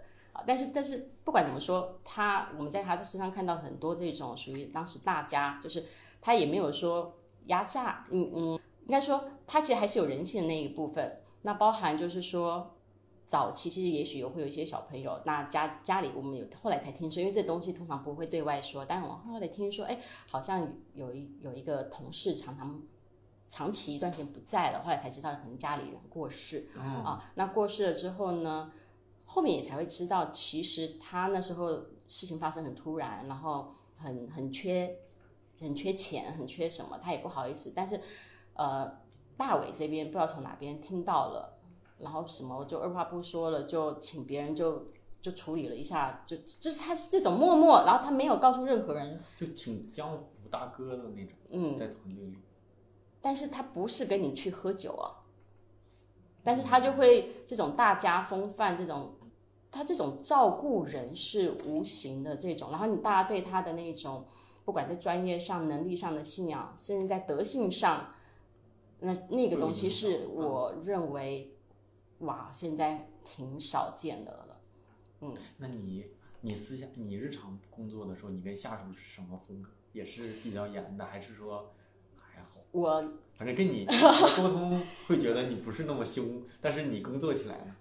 [0.46, 5.86] 但是，但是不管怎么说，他我们在他的身上看到很多这种属于当时大家，就是
[6.22, 8.43] 他也没有说压榨，嗯嗯，
[8.86, 11.18] 应该说他其实还是有人性的那一部分。
[11.41, 12.76] 那包含就是说，
[13.28, 22.82] 早期其实也许有会有一些小朋友，那家家里我们有后来才听说，因为这东西通常不会对外说，但我后来听说，哎，好像有一有一个同事常常
[23.48, 28.72] 长期一段时间不在了，后来才知道可能家里人过世，啊，那过世了之后呢？
[29.26, 34.99] 后面也才会知道，其实他那时候事情发生很突然，然后很很缺，
[35.59, 37.73] 很缺钱，很缺什么，他也不好意思。
[37.76, 37.99] 但是，
[38.53, 38.99] 呃，
[39.36, 41.57] 大伟这边不知道从哪边听到了，
[41.97, 44.88] 然后什么就二话不说了，就请别人就
[45.21, 52.38] 就处理了一下，就就是他是这种默默，然后他没有告诉任何人，就挺江湖大哥的那种，嗯，在团队里。
[53.19, 55.26] 但是他不是跟你去喝酒啊。
[56.43, 59.14] 但是他就会这种大家风范，这种
[59.76, 64.26] 他这种照顾人是无形的这种，然后你大家对他的那种，
[64.63, 68.13] 不管在专业上、能力上的信仰，甚至在德性上，
[69.01, 71.57] 那那个东西是我认为，
[72.19, 74.61] 哇，现在挺少见的了。
[75.19, 76.05] 嗯，那你
[76.39, 79.69] 你私下你日常工作的时候，你跟下属是什么风格？
[79.91, 81.73] 也是比较严的，还是说
[82.17, 82.61] 还好？
[82.71, 83.03] 我。
[83.38, 83.86] 反正跟你
[84.38, 87.76] 沟通会觉得你不是那么凶，但是你工作起来呢？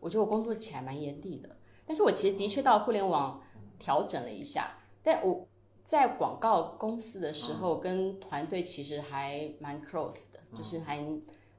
[0.00, 3.40] 我觉得我工作起来蛮严厉的，但是我其实的确到互联网
[3.78, 4.78] 调整了一下。
[5.02, 5.46] 但我
[5.84, 11.04] 在广告公司的时候，跟团队其实还蛮 close 的，就是还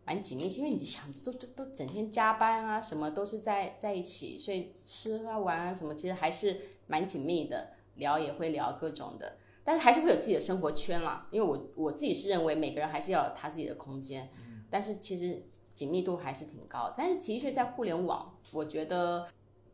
[0.06, 0.48] 蛮紧密。
[0.48, 9.38] 因为你想，都都都整天加班啊，什么都是在在一起，所以吃啊玩啊什么，其实还是蛮紧密的，聊也会聊各种的。
[9.64, 14.30] 但是还是会有自己的生活圈啦，因为我我自己是认为每个人还是要有他自己的空间，
[14.70, 15.44] 但是其实
[15.82, 16.94] 紧密度还是挺高。
[16.96, 19.28] 但是的确在互联网，我觉得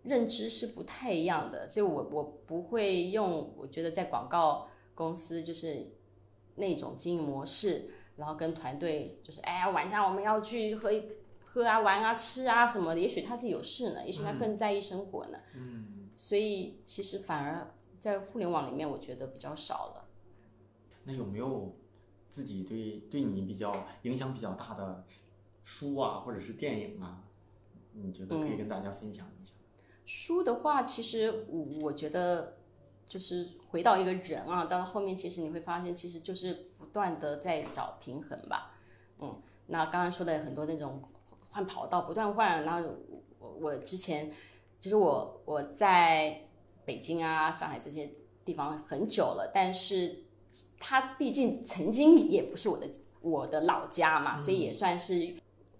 [0.04, 3.54] 认知是不太一样的，所以我我不会用。
[3.58, 5.92] 我觉得在广告公司就是
[6.56, 10.90] 那种经营模式，然后跟团队就是哎呀晚上我们要去喝
[11.44, 15.38] 喝啊玩啊吃啊什么的，也许他自己有事呢，也许他更在意生活呢。
[15.56, 17.74] 嗯，所以其实反而。
[18.00, 20.06] 在互联网里面，我觉得比较少了。
[21.04, 21.76] 那有没有
[22.30, 25.04] 自己对对你比较影响比较大的
[25.68, 27.24] 书啊，或者是电影啊？
[27.92, 29.52] 你觉得可以跟大家分享一下？
[30.06, 32.56] 书的话，其实我我觉得
[33.06, 38.78] 就是回到一个人啊，到后面其实你会发现，其实就是不断的在找平衡吧。
[39.20, 41.04] 嗯，那刚刚说的很多那种
[41.50, 42.90] 换跑道，不断换，然后
[43.40, 44.32] 我我之前
[44.80, 46.44] 就是我我在。
[46.88, 48.10] 北京啊，上海这些
[48.46, 50.24] 地方很久了，但是
[50.80, 52.88] 它毕竟曾经也不是我的
[53.20, 55.36] 我的老家嘛，所以也算是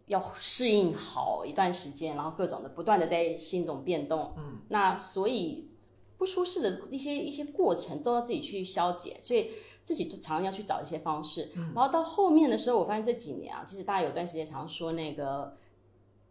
[0.08, 4.34] 要适应好一段时间，然后各种的不断的在适应这种变动。
[4.38, 5.70] 嗯，那所以
[6.18, 9.52] 不舒适的一些一些过程都要自己去消解，所以
[9.84, 11.52] 自己就常常要去找一些方式。
[11.74, 15.56] 然后到后面的时候，我发现这几年啊，其实大家有段时间常说那个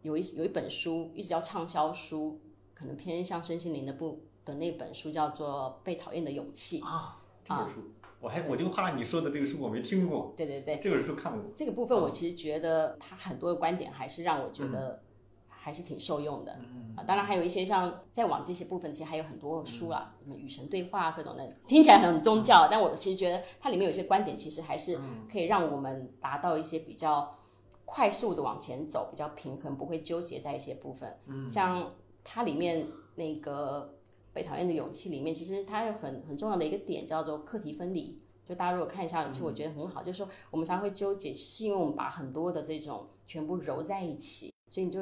[0.01, 2.39] 有一有一本书一直叫畅销书，
[2.73, 4.23] 可能偏向身心灵的部。
[4.47, 7.73] 的那本书叫做《被讨厌的勇气》啊，这本书
[8.19, 10.33] 我还我就怕你说的这个书我没听过。
[10.35, 11.51] 对对对，这本书看过。
[11.55, 15.01] 这个部分我其实觉得他很多的观点还是让我觉得
[15.47, 16.53] 还是挺受用的
[16.95, 17.03] 啊。
[17.05, 24.99] 当然还有一些像再往这些部分，其实还有很多书啊，什么与神对话各种的，听起来很宗教，但我其实觉得它里面有些观点其实还是
[25.31, 27.37] 可以让我们达到一些比较
[27.85, 31.17] 快速的往前走，比较平衡，不会纠结在一些部分。
[31.27, 31.93] 嗯，像
[32.23, 33.93] 它里面那个。
[34.37, 38.21] 被讨厌的勇气里面，其实它有很很重要的一个点叫做课题分离。
[38.47, 44.99] 就大家如果看一下，其实我觉得很好，就是说我们常会纠结，是因为我们把很多的这种全部揉在一起，所以你就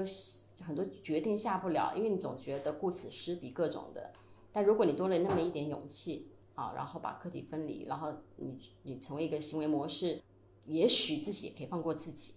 [0.64, 4.14] 很多决定下不了，因为你总觉得顾此失彼各种的。
[4.54, 10.22] 但如果你多了那么一点勇气啊，然后把课题分离，然后你你成为一个行为模式，
[10.66, 12.36] 也许自己也可以放过自己。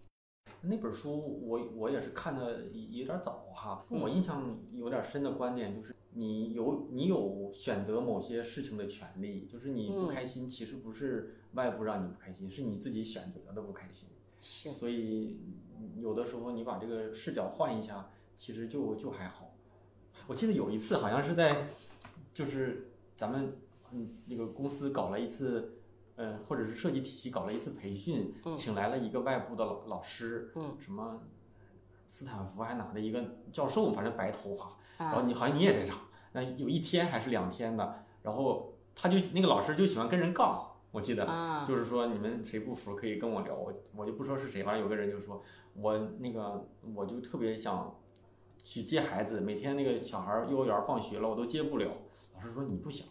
[0.63, 5.95] 那本书我我也是看的有点早哈，我印象有点深的观点就是。
[6.13, 14.09] 你有你有选择某些事情的权利，就是你不开心，其实不是外部让你不开心，是你自己选择的不开心。
[14.41, 15.41] 是，所以
[15.97, 19.55] 有的时候你把这个视角换一下，其实就就还好。
[20.27, 21.69] 我记得有一次好像是在
[22.33, 23.57] 就是咱们
[23.93, 25.79] 嗯那个公司搞了一次，
[26.17, 31.23] 嗯，或者是设计体系搞了一次培训，请来了一个外部的老老师，嗯，什么
[32.09, 35.99] 斯坦福还哪的一个教授，反正白头发，然后啊，你好像你也在场，
[36.33, 45.43] 那有一天还是两天的，然后他就那个老师就喜欢跟人杠，我记得，啊，就是说你们谁不服可以跟我聊，我我就不说是谁，反正有个人就说
[45.75, 47.97] 我那个我就特别想
[48.63, 51.89] 去接孩子，每天那个小孩儿幼儿园放学了我都接不了。
[52.35, 53.07] 老师说你不想，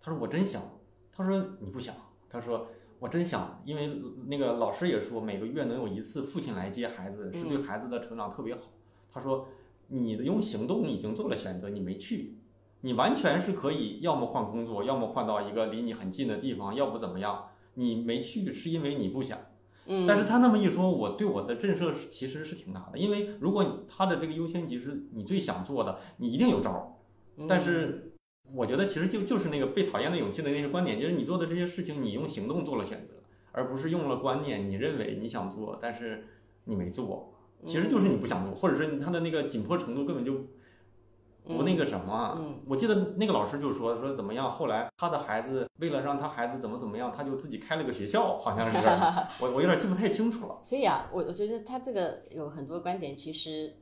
[0.00, 0.62] 他说我真想，
[1.10, 1.94] 他说你不想，
[2.28, 2.66] 他说
[2.98, 8.62] 我真想，因为那个老师也说每个月能有一次父亲来接孩子是对孩子的成长特别好。
[9.10, 9.46] 他说
[9.88, 12.38] 你的用行动已经做了选择，你没去。
[12.80, 17.48] 你完全是可以，要么换工作，要么换到一个离你很近的地方，要不怎么样？
[17.74, 19.38] 你没去是因为你不想。
[19.86, 26.88] 嗯，但是他那么一说，我对我的震慑是其实是挺大的，因为如果他的这个优先级是你最想做的，你一定有招儿。
[27.36, 28.12] 嗯但是
[28.52, 33.14] 我觉得其实就就是那个被讨厌的勇气的那些观点，就是你做的这些事情，你用行动做了选择，
[33.52, 36.26] 而不是用了观念，你认为你想做，但是
[36.64, 37.33] 你没做，
[37.64, 40.34] 其实就是你不想录，或者是他的那个紧迫程度根本就
[41.44, 42.36] 不那个什么。
[42.38, 48.78] 嗯我记得那个老师就说说怎么样，后来他的孩子为了让他孩子怎么怎么样，他就自己开了个学校，好像是，
[49.44, 50.58] 我我有点记不太清楚了。
[50.62, 53.74] 所以啊，我我觉得他这个有很多观点，其实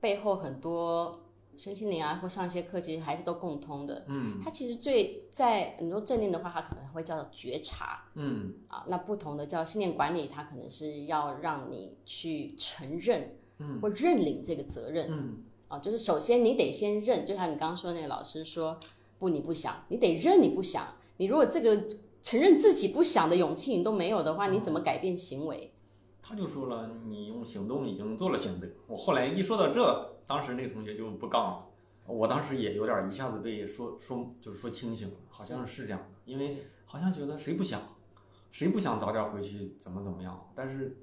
[0.00, 1.20] 背后很多
[1.60, 4.06] 身心灵啊，或上一些课，其实还是都共通的。
[4.08, 18.80] 嗯它其实最在很多正念的话，它可能会叫觉察嗯啊，那不同的叫信念管理，它可能是要让你去承认嗯或认领这个责任嗯啊，就是首先你得先认，就像你刚刚说那个老师说
[19.18, 21.84] 不，你不想，你得认你不想，你如果这个
[22.22, 25.74] 承认自己不想的勇气你都没有的话，你怎么改变行为？
[26.22, 28.66] 他就说了，你用行动已经做了选择。
[28.86, 31.66] 我后来一说到这，当时那个同学就不杠了，
[32.06, 37.82] 我当时也有点一下子被说说就是说清醒了，好像是这样的，因为好像觉得谁不想，
[38.52, 40.96] 谁不想早点回去怎么怎么样，但是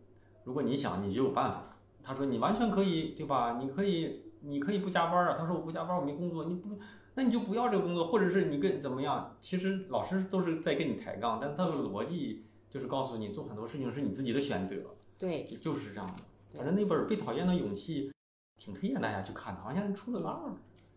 [0.45, 1.78] 如果你想，你就有办法。
[2.01, 3.57] 他说你完全可以，对吧？
[3.59, 5.36] 你可以，你可以不加班啊。
[5.38, 6.80] 他说我不加班，我没工作，你不，
[7.15, 9.36] 那你就不要这个工作，或者是你跟怎么样？
[9.41, 14.78] 其实老师都是在跟你抬杠，但他的逻辑就是告诉你，做很多事情是你自己的选择。
[15.17, 16.13] 对，就就是这样的。
[16.53, 18.09] 反正那本《被讨厌的勇气》
[18.58, 20.51] 挺推荐大家去看的，好像出了个二，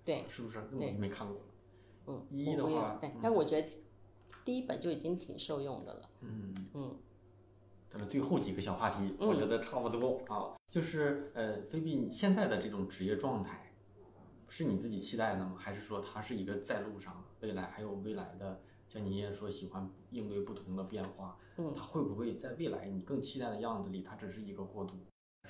[0.05, 0.59] 对，是不是？
[0.73, 1.37] 那对我没看过。
[2.07, 3.69] 嗯，一的话对，但我觉得
[4.45, 6.11] 第一本就已经挺受用的了。
[6.21, 6.97] 嗯嗯，
[7.91, 10.57] 咱们最后几个小话题，嗯我觉得差不多啊。
[10.71, 13.73] 就是呃，菲比你现在的这种职业状态，
[14.49, 15.55] 是你自己期待的吗？
[15.59, 18.61] 还是说它是一个在路上，未来还有未来的？
[18.89, 24.95] 像你也说喜欢应对不同的变化，嗯它会不会在未来你更期待的样子里，它只是一个过渡？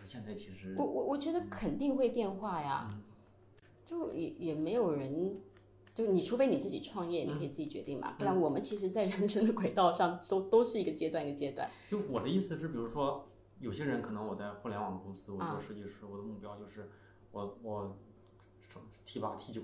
[0.05, 2.99] 现在其实我我我觉得肯定会变化呀，
[3.87, 5.41] 就也也没有人，
[5.95, 11.71] 就你除非你自己创业，你可以自己决定嘛，不然我们其实，在人生的轨道上都都是一个阶段一个阶段。
[11.89, 13.29] 就我的意思是，比如说，
[13.61, 15.53] 有些人可能我在互联网公司，我啊。
[15.53, 16.89] 做设计师，我的目标就是
[17.31, 17.97] 我我
[18.69, 19.61] 成 T 八 T 九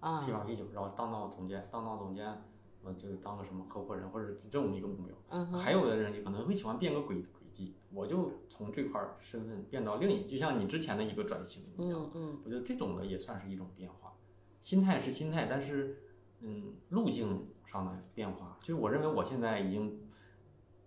[0.00, 0.24] 啊。
[0.24, 2.42] T 八 T 九，然后当到总监，当到总监，
[2.82, 5.44] 我就当个什么合伙人或者这么一个目标。
[5.56, 11.98] 还有的人也可能会喜欢变个轨轨迹，我就从这块儿身份变到另一，就像你之前的一个转型一样。
[11.98, 12.38] 嗯嗯。
[12.44, 14.12] 我觉得这种的也算是一种变化，
[14.60, 16.02] 心态是心态，但是
[16.40, 19.98] 嗯，路径上的变化，就是我认为我现在已经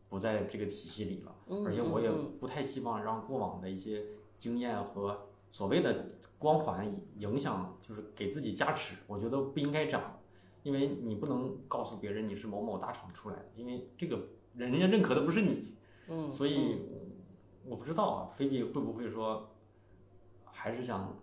[0.08, 2.38] 不在这个体系里了，嗯，而且我也嗯。
[2.40, 4.06] 不太希望让过往的一些
[4.38, 6.08] 经验和所谓的
[6.38, 10.20] 光环影响，就是给自己加持，我觉得不应该这样，
[10.62, 15.74] 因为你不能告诉别人你是某某大厂出来的，因为这个人人家认可的不是你，
[16.10, 16.82] 嗯，所以
[17.66, 19.50] 我不知道啊，菲比会不会说
[20.46, 21.16] 还是想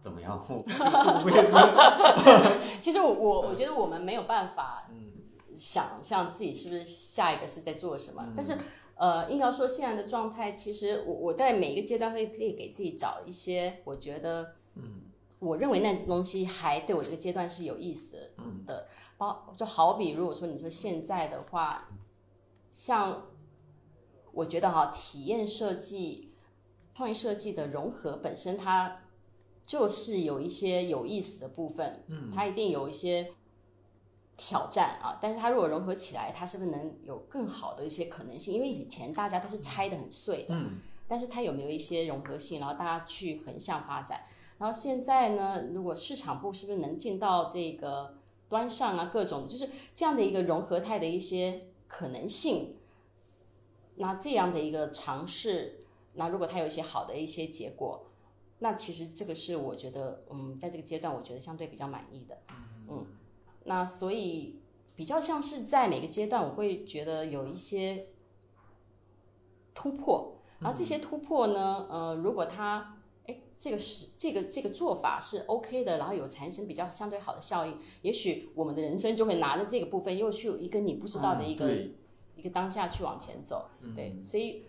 [0.00, 0.38] 怎么样？
[0.42, 0.62] 会不
[1.24, 1.30] 会？
[2.80, 5.12] 其实我我我觉得我们没有办法嗯
[5.56, 8.34] 想象自己是不是下一个是在做什么，嗯。
[8.36, 8.56] 但是
[8.96, 15.02] 呃，硬要说现在的状态，其实我我在每一个阶段会自己给自己找一些我觉得嗯。
[15.38, 18.64] 我认为那东西还对我这个阶段是有意思嗯。
[18.66, 18.86] 的，
[19.18, 21.88] 包就好比如果说你说现在的话，
[22.72, 23.22] 像
[24.36, 26.30] 我觉得哈，体验设计、
[26.94, 29.00] 创意设计的融合本身它
[29.64, 33.32] 就是有一些有意思的部分，嗯它一定有一些
[34.36, 38.54] 挑战啊，但是它如果融合起来，它是不是能有更好的一些可能性？
[38.54, 44.20] 因为以前大家都是拆的很碎的，嗯但是它有没有一些融合性，然后大家去横向发展？
[44.58, 48.18] 然后现在呢，如果市场部是不是能进到这个
[48.48, 52.76] 端上啊，各种就是这样的一个融合态的一些可能性？
[53.96, 55.80] 那这样的一个尝试，
[56.14, 58.06] 那如果它有一些好的一些结果，
[58.58, 62.38] 那其实这个是我觉得，嗯，在这个阶段我觉得相对比较满意的。
[62.88, 63.06] 嗯，
[63.64, 64.60] 那所以
[64.94, 68.06] 比较像是在每个阶段，我会觉得有一些
[69.74, 81.68] 突破，然后这些突破呢，呃，如果它哎这个是这个这个做法是 OK 的，然后有产生比较相对好的效应，也许我们的人生就会拿着这个部分又去一个你不知道的一个、
[82.48, 84.64] 个当下去往前走，对，所以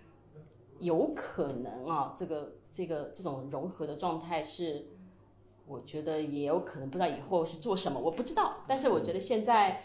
[0.80, 4.88] 有可能啊，这个这个这种融合的状态是，
[5.66, 9.84] 我觉得也有可能不知道以后是做什么，我不知道，但是我觉得现在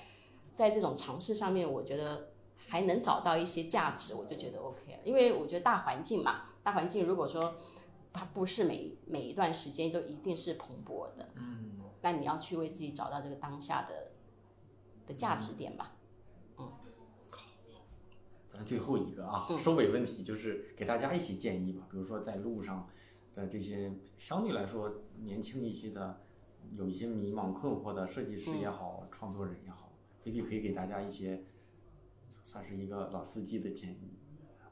[0.55, 2.29] 在这种尝试上面，我觉得
[2.69, 7.55] 还能找到一些价值，我就觉得 OK 了，因为我觉得大环境嘛，大环境如果说
[8.13, 14.09] 它不是每每一段时间都一定是蓬勃的，嗯，那你要去为自己找到这个当下的
[15.07, 15.93] 的价值点吧。
[18.53, 19.59] 咱最后一个啊，嗯。
[19.59, 22.89] 收尾问题就是给大家一些建议吧，比如说在路上
[23.33, 26.21] 的这些相对来说年轻一些的，
[26.71, 31.45] 有一些迷茫困惑的设计师也好，创作人也好，菲菲可以给大家一些
[32.43, 34.19] 算是一个老司机的建议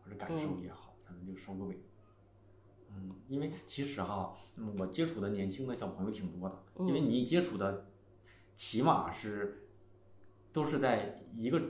[0.05, 1.83] 或者感受也好，咱们就收个尾。
[2.93, 7.87] 嗯，因为其实哈，嗯我接触的年轻的小朋友挺多的，因为你接触的
[8.55, 9.69] 起码是
[10.53, 11.63] 都是在一个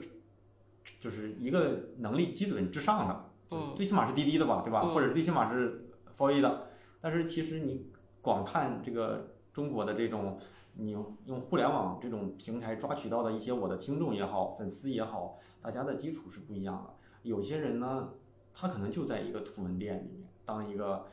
[0.99, 4.81] 就是一个能力基准之上的，就最起码是滴滴的吧，对吧？
[4.81, 6.67] 或者最起码是 f A 的。
[6.99, 7.87] 但是其实你
[8.21, 10.37] 光看这个中国的这种，
[10.75, 16.93] 你用用互联网这种平台抓取到的一些我的听众也好，粉丝也好，大家的基础是不一样的。
[17.23, 18.09] 有些人呢，
[18.53, 21.05] 他可能就在一个图文店里面当一个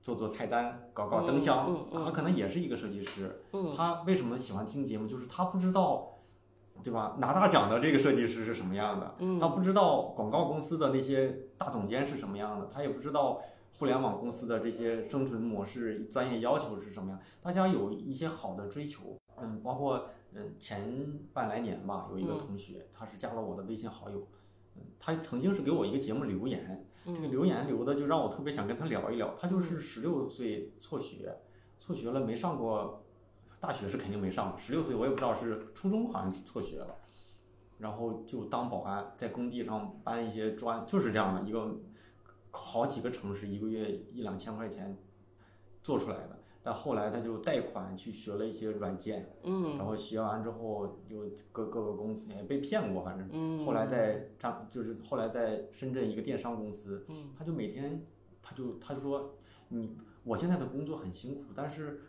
[0.00, 3.42] 做做菜单、搞搞灯箱，嗯嗯他可能也是一个设计师。
[3.52, 5.06] 嗯他为什么喜欢听节目？
[5.06, 6.08] 就是他不知道。
[6.82, 7.16] 对吧？
[7.18, 9.14] 拿大奖的这个设计师是什么样的？
[9.20, 13.40] 嗯他不知道广告公司的那些大总监是什么样的，他也不知道
[13.78, 17.20] 互联网公司的这些生存模式、专业要求是什么样。
[17.40, 24.26] 大家有一些好的追求，嗯，包括嗯前半来年吧，有一个同学，他是加了我的微信好友，
[24.76, 29.34] 嗯，他曾经是给我一个节目留言，这个留言留的就让我特别想跟他聊一聊。
[29.36, 31.38] 他就是十六岁辍学，
[31.78, 33.01] 辍学了没上过。
[33.62, 36.96] 大学是肯定没上，十六岁我也不知道是初中好像是辍学了，
[37.78, 41.72] 然后就当保安，在工地上搬一些砖，就是这样的一个
[42.50, 44.98] 好几个城市一个月一两千块钱
[45.80, 46.40] 做出来的。
[46.64, 58.04] 但后来他就贷款去学了一些软件，嗯然后学完之后就各各个公司也被骗过，反正嗯后来在张就是后来在深圳一个电商公司，嗯他就每天
[58.42, 59.34] 他就他就说
[59.68, 62.00] 你我现在的工作很辛苦，但是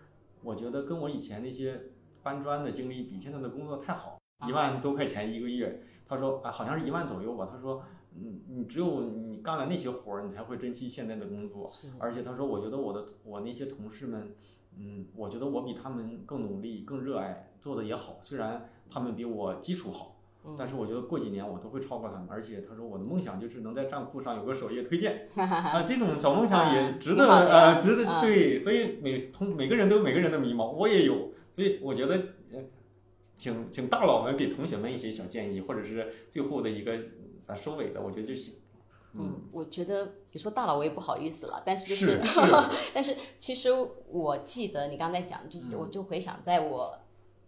[0.44, 1.82] 我觉得跟我以前那些
[2.22, 5.84] 搬砖的经历比，现在的工作太好，一万多块钱一个月。
[6.06, 7.48] 他说啊，好像是一万左右吧。
[7.50, 7.84] 他说，
[8.14, 11.72] 嗯，你只有你干了那些活儿，你才会珍惜现在的工作。
[11.98, 14.36] 而且他说，我觉得我的我那些同事们，
[14.78, 18.18] 嗯，我觉得我比他们更努力、更热爱，做的也好。
[18.22, 20.13] 虽然他们比我基础好，
[20.58, 22.28] 但是我觉得过几年我都会超过他们。
[22.30, 28.60] 而且他说，我的梦想就是能在站酷上有个首页推荐 啊，这种小梦想也值得呃，值得嗯对。
[28.60, 31.32] 所以每同每个人都有每个人的迷茫，我也有。
[31.52, 32.16] 所以我觉得，
[32.52, 32.60] 呃，
[33.36, 36.98] 请请大佬们给同学们一些小建议，或者是最后的一个
[37.40, 38.56] 咱收尾的，我觉得就行。
[39.16, 42.42] 嗯，我觉得你说大佬我也不好意思了，但是就是是是
[42.96, 43.70] 但是其实
[44.08, 46.98] 我记得你刚才讲，就是我就回想在我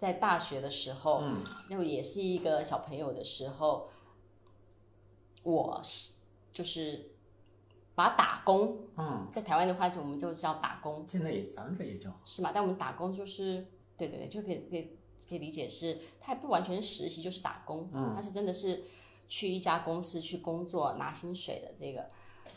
[0.05, 3.89] 在大学的时候，嗯那也是一个小朋友的时候，
[5.41, 6.11] 我是
[6.53, 7.09] 就是
[7.95, 12.51] 把打工，嗯，在台湾的话就我们就叫打工，现在也咱们这也叫是嘛？
[12.53, 13.65] 但我们打工就是
[13.97, 14.95] 对对对，就可以可以
[15.27, 18.83] 可以理解是，它也不完全实习，就是打工，嗯它是真的是
[19.27, 22.05] 去一家公司去工作拿薪水的这个。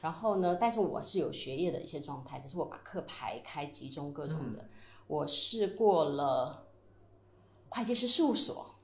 [0.03, 4.69] 然后呢，但是我是有学业的一些状态，只是我把课排开，集中各种的。
[5.09, 6.68] 我试过了
[7.71, 8.75] 会计师事务所，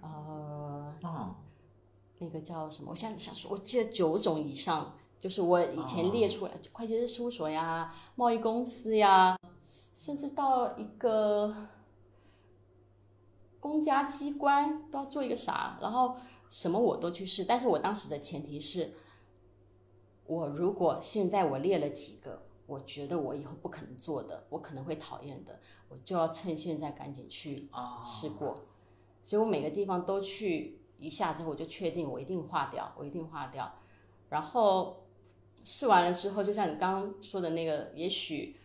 [0.00, 1.36] 呃，啊，
[2.18, 2.90] 那个叫什么？
[2.90, 9.38] 我现在想说，我记得九种以上，就是我以前列出来，会计师事务所呀、贸易公司呀，
[9.96, 11.54] 甚至到一个
[13.60, 16.16] 公家机关，不知道做一个啥，然后
[16.48, 17.44] 什么我都去试。
[17.44, 18.94] 但是我当时的前提是，
[20.26, 25.60] 我如果现在我列了几个，我觉得我以后不可能做的，我可能会讨厌的，
[25.90, 28.64] 我就要趁现在赶紧去啊试过。
[29.22, 33.70] 所以我每个地方都去一下之后，我就确定我一定化掉，我一定化掉。
[34.30, 35.04] 然后
[35.64, 38.56] 试完了之后，就像你刚刚说的那个，也许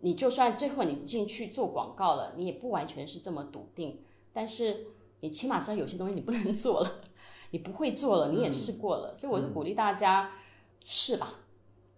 [0.00, 4.02] 你就算最后你进去做广告了，你也不完全是这么笃定，
[4.32, 4.88] 但是
[5.20, 7.02] 你起码知道有些东西你不能做了，
[7.52, 10.32] 你不会做了，你也试过了，所以我就鼓励大家
[10.80, 11.34] 试吧，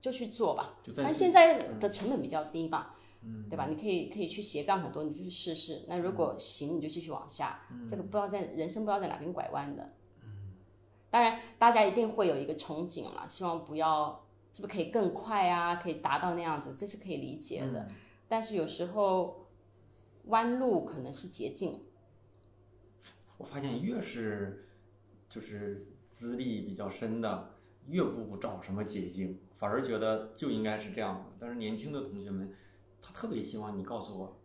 [0.00, 0.74] 就去做吧。
[0.96, 3.03] 但现在的成本比较低吧，嗯，
[3.48, 3.66] 对吧？
[3.66, 5.84] 你可以可以去斜杠很多，你就去试试。
[5.88, 7.60] 那如果行，你就继续往下。
[7.88, 9.92] 这个不知道在人生不知道在哪边拐弯的。
[11.10, 17.88] 当然，大家一定会有一个憧憬嘛，希望不要是不是可以更快啊，可以达到那样子，这是可以理解的。
[18.28, 19.46] 但是有时候
[20.24, 21.80] 弯路可能是捷径。
[23.36, 24.68] 我发现越是
[25.28, 27.54] 就是资历比较深的，
[27.88, 31.32] 越不找什么捷径，反而觉得就应该是这样。
[31.38, 32.52] 但是年轻的同学们，
[33.04, 34.36] 他特别希望你告诉我，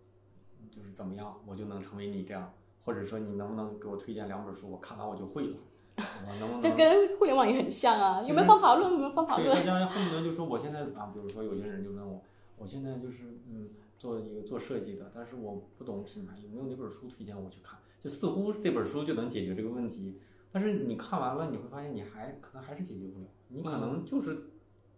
[0.69, 2.53] 就是怎么样，我就能成为你这样，
[2.83, 5.57] 或者说你能不能给我推荐两本书，我看完我就会了。
[6.61, 8.91] 这跟互联网也很像啊，有没有方法论？
[8.91, 9.49] 有没有方法论？
[9.65, 12.21] 大家恨不得就说我现在啊，比如说有些人就问我，
[12.57, 17.79] 我现在就是嗯做一个做设计的，但是我不懂品牌，有没有哪本书推荐我去看？
[17.99, 20.17] 就似乎这本书就能解决这个问题，
[20.53, 24.51] 但是你看完了，你会发现你还可能还是解决不了，你可能就是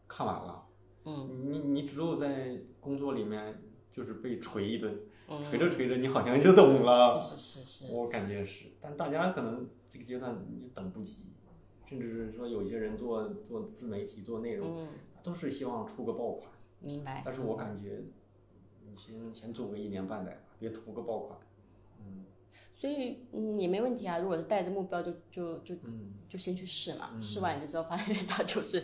[0.07, 0.64] 看完了，
[1.06, 5.43] 嗯，你你只有在工作里面就是被锤一顿，嗯。
[5.49, 11.18] 锤着锤着你好像就懂了，是是是是，我感觉是，但大家可能这个阶段就等不及，
[11.86, 14.88] 甚至是说有些人做做自媒体做内容，嗯，
[15.24, 17.22] 都是希望出个爆款，明白。
[17.26, 18.04] 但是我感觉
[18.86, 21.39] 你先先做个一年半载吧，别图个爆款，
[21.99, 22.26] 嗯。
[22.72, 26.14] 所以嗯也没问题啊，如果是带着目标就就就嗯。
[26.30, 27.22] 就先去试嘛，嗯。
[27.22, 28.80] 试完你就知道发现它就是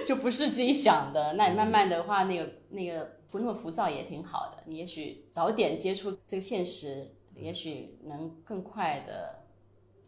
[0.06, 9.44] 就不是自己想的，那你慢慢的话那个那个不那么浮躁也挺好的，你也许早点接触这个现实，也许能更快的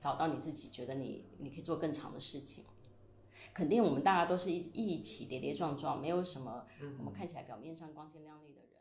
[0.00, 2.64] 找到你自己觉得你你可以做更长的事情。
[3.54, 6.64] 肯定我们大家都是一一起跌跌撞撞，没有什么
[6.98, 8.80] 我们看起来表面上光鲜亮丽的人。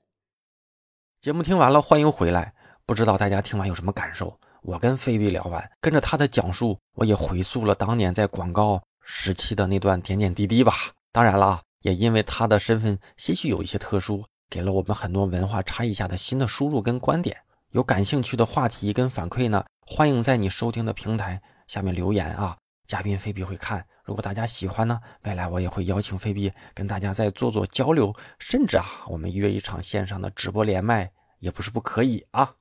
[1.19, 2.53] 节目听完了，欢迎回来。
[2.85, 4.39] 不知道大家听完有什么感受？
[4.61, 10.73] 我跟菲比聊完，跟着他的讲述，我也回溯了当年在广告时期的那段点点滴滴吧。
[11.13, 17.35] 当然了，也因为他的身份些许有一些特殊，给了我们很多文化差异下的新的输入跟观点。
[17.71, 22.57] 有感兴趣的话题跟反馈呢，欢迎在你收听的平台下面留言啊。
[22.87, 32.53] 嘉宾菲比会看，如果大家喜欢呢，未来我也会邀请菲比跟大家再做做交流，甚至啊，我们约一场线上的直播连麦也不是不可以啊。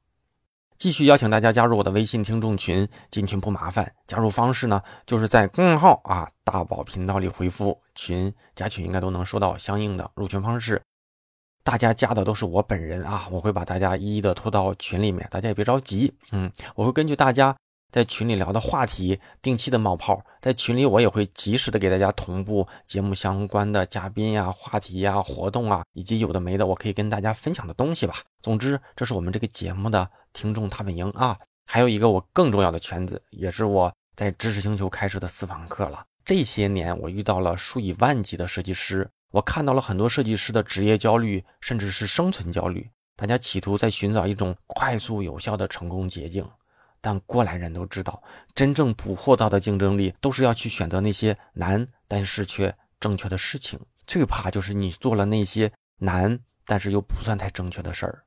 [0.81, 10.81] 继续邀请大家加入我的微信听众群，进群不麻烦，加入方式呢就是在公众号啊大宝频道里回复群，加群应该都能收到相应的入群方式。
[11.63, 17.55] 大家加的都是我本人啊，我会把大家一一的拖到群里面，大家也别着急，嗯，我会根据大家
[17.93, 28.15] 在群里聊的话题，定期的冒泡，在群里我也会及时的给大家同步节目相关的嘉宾呀、话题呀、活动啊，以及有的没的，我可以跟大家分享的东西吧。
[28.41, 31.39] 总之，这是我们这个节目的听众踏本营啊。
[31.65, 36.05] 还有一个我更重要的圈子，也是我在知识星球开设的私房课了。
[36.25, 42.91] 这些年，我遇到了数以万计的设计师，我看到了很多设计师的职业焦虑，甚至是生存焦虑。
[43.17, 46.45] 大家企图在寻找一种快速有效的成功捷径。
[47.01, 48.23] 但过来人都知道，
[48.55, 53.79] 真正捕获到的竞争力都是要去选择那些难但是却正确的事情。
[54.07, 58.25] 最怕就是你做了那些难但是又不算太正确的事儿。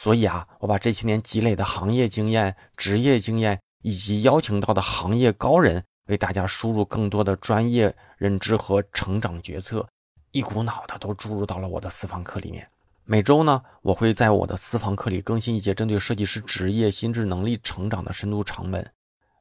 [0.00, 9.84] 所以啊，我把这些年积累的行业经验、职业经验，以及邀请到的行业高人，为大家输入更多的专业认知和成长决策，
[10.30, 12.64] 一股脑的都注入到了我的私房课里面。
[13.06, 18.88] 每周呢，我会在我的私房课里更新一节针对设计师职业、心智能力成长的深度长文。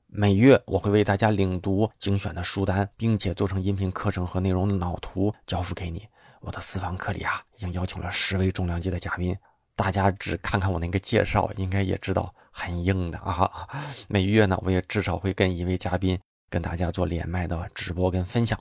[0.08, 6.08] 每月我会为大家领读精选的书单，并且做成音频课程和内容的脑图交付给你。
[6.42, 9.38] 我的私房课里啊，已经邀请了十位重量级的嘉宾，
[9.78, 13.50] 大家只看看我那个介绍，应该也知道很硬的啊。
[14.10, 16.20] 每月呢，我也至少会跟一位嘉宾
[16.50, 18.60] 跟大家做连麦的直播跟分享。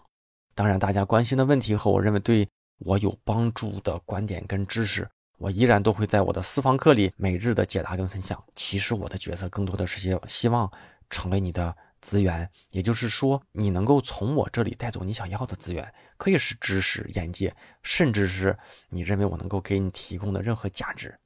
[0.55, 2.47] 当然，大家关心的问题和我认为对
[2.81, 5.09] 我有帮助的观点跟知识，
[5.39, 8.43] 我依然都会在我的私房课里每日的解答跟分享。
[8.55, 10.71] 其实我的角色更多的是些希望
[11.09, 18.57] 成为你的资源，也就是说，你能够从我这里带走你想要的资源，可以是知识、眼界，甚至是
[18.89, 21.19] 你认为我能够给你提供的任何价值。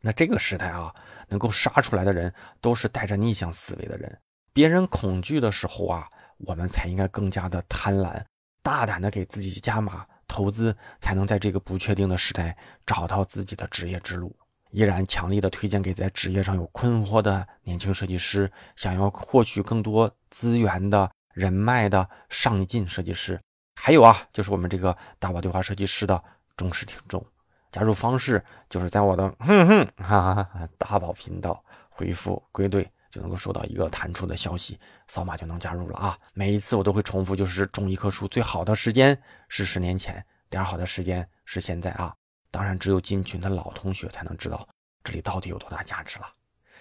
[0.00, 0.94] 那这个时代啊，
[1.28, 4.18] 能够杀出来的人都是带着逆向思维的人。
[4.52, 8.24] 别人恐惧的时候啊，我们才应该更加的贪婪，
[8.62, 10.06] 大胆的给自己加码。
[10.30, 14.36] 投资才能在这个不确定的时代找到自己的职业之路。
[14.70, 23.40] 依然强力的推荐给在职业上有困惑的年轻设计师，想要获取更多资源的人脉的上进设计师。
[23.80, 26.22] 还有啊，就是我们这个大宝对话设计师的
[26.56, 27.24] 忠实听众。
[27.70, 32.90] 加入方式就是在我的哼哼哈哈大宝频道回复归队。
[33.10, 36.18] 就能够收到一个弹出的消息，扫码就能加入了啊！
[36.34, 39.18] 每一次我都会重复，就是种一棵树最好的时间
[39.48, 42.14] 是十年前，第二好的时间是现在啊！
[42.50, 44.68] 当然，只有进群的老同学才能知道
[45.02, 46.26] 这里到底有多大价值了。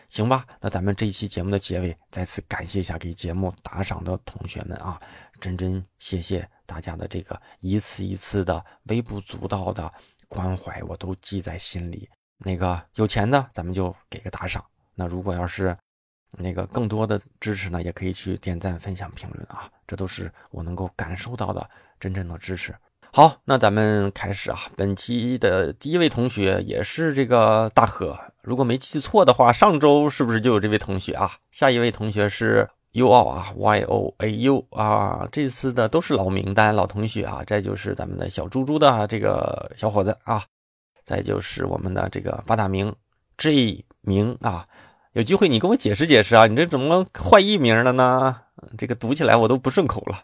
[0.09, 4.99] 行吧，那咱们这一期节目的结尾，再次感谢一下给节目打赏的同学们啊，
[5.39, 9.91] 真真谢谢大家的这个一次一次的微不足道的
[10.27, 12.09] 关怀，我都记在心里。
[12.39, 14.63] 那个有钱的，咱们就给个打赏。
[14.95, 15.75] 那如果要是
[16.31, 21.67] 那个更多的支持呢，也可以去点赞、分享、评论啊，这都是我能够感受到的
[21.99, 22.75] 真正的支持。
[23.13, 24.59] 好，那咱们开始啊。
[24.75, 31.37] 本期的第一位同学也是这个大河，如果没记错的话，上周是不是就有这位同学啊？
[31.49, 37.43] 下一位同学是 U 奥啊，Y O A U 啊，这次的都是老名单、老同学啊。
[37.45, 40.43] 再就是咱们的小猪猪的这个小伙子啊，
[41.03, 42.95] 再就是我们的这个八大名
[43.37, 44.67] J 名啊。
[45.13, 48.35] 有机会你跟我解释解释啊，你这怎么换艺名了呢？
[48.79, 50.23] 这个读起来我都不顺口了。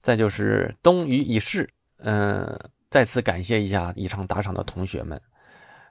[0.00, 1.68] 再就是东隅已逝。
[1.98, 2.58] 嗯，
[2.88, 5.20] 再次感谢一下以上打赏的同学们，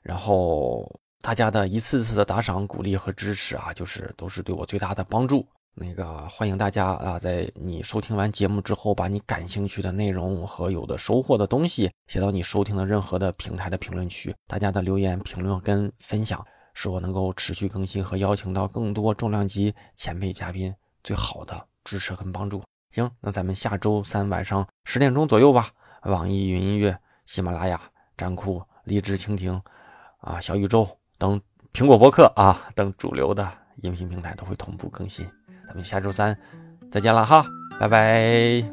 [0.02, 5.46] 然后大家的一次次的打赏、鼓励和支持啊，就是都是对我最大的帮助。
[5.76, 14.34] 那个欢迎大家啊，在你收听完节目之后，把你感兴趣的内容和有的收获的东西写到你收听的任何的平台的评论区。
[14.48, 16.46] 大家的留言、评论跟分享，
[16.76, 22.62] 是我能够持续更新和邀请到更多重量级前辈嘉宾最好的支持跟帮助。
[22.92, 25.72] 行，那咱们下周三晚上十点钟左右吧。
[26.04, 26.96] 网易云音乐、
[27.26, 27.82] 喜马拉雅、
[28.16, 29.60] 站酷、荔枝、蜻蜓
[30.20, 31.42] 啊、小宇宙等
[31.74, 35.28] 苹果播客啊等主流的音频平台都会同步更新。
[35.67, 36.37] 咱们下周三
[36.91, 37.45] 再见了哈，
[37.79, 38.65] 拜拜。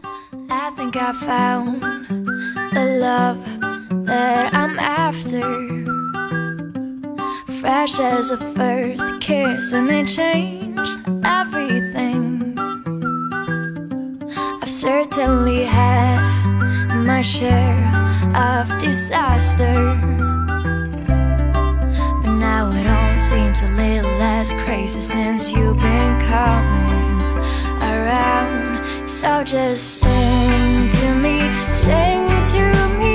[17.05, 17.91] my share
[18.33, 20.48] of disasters.
[23.20, 27.36] seems a little less crazy since you've been coming
[27.82, 28.82] around.
[29.06, 31.38] So just sing to me,
[31.74, 33.09] sing to me,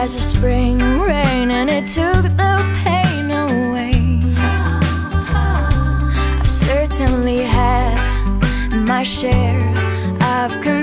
[0.00, 4.18] as a spring rain, and it took the pain away.
[6.38, 7.98] I've certainly had
[8.72, 9.60] my share
[10.22, 10.79] of.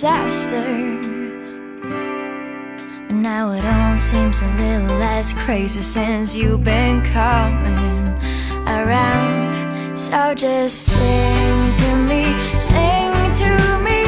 [0.00, 1.60] Disasters.
[3.06, 8.08] But now it all seems a little less crazy since you've been coming
[8.66, 9.98] around.
[9.98, 12.24] So just sing to me,
[12.56, 13.99] sing to me.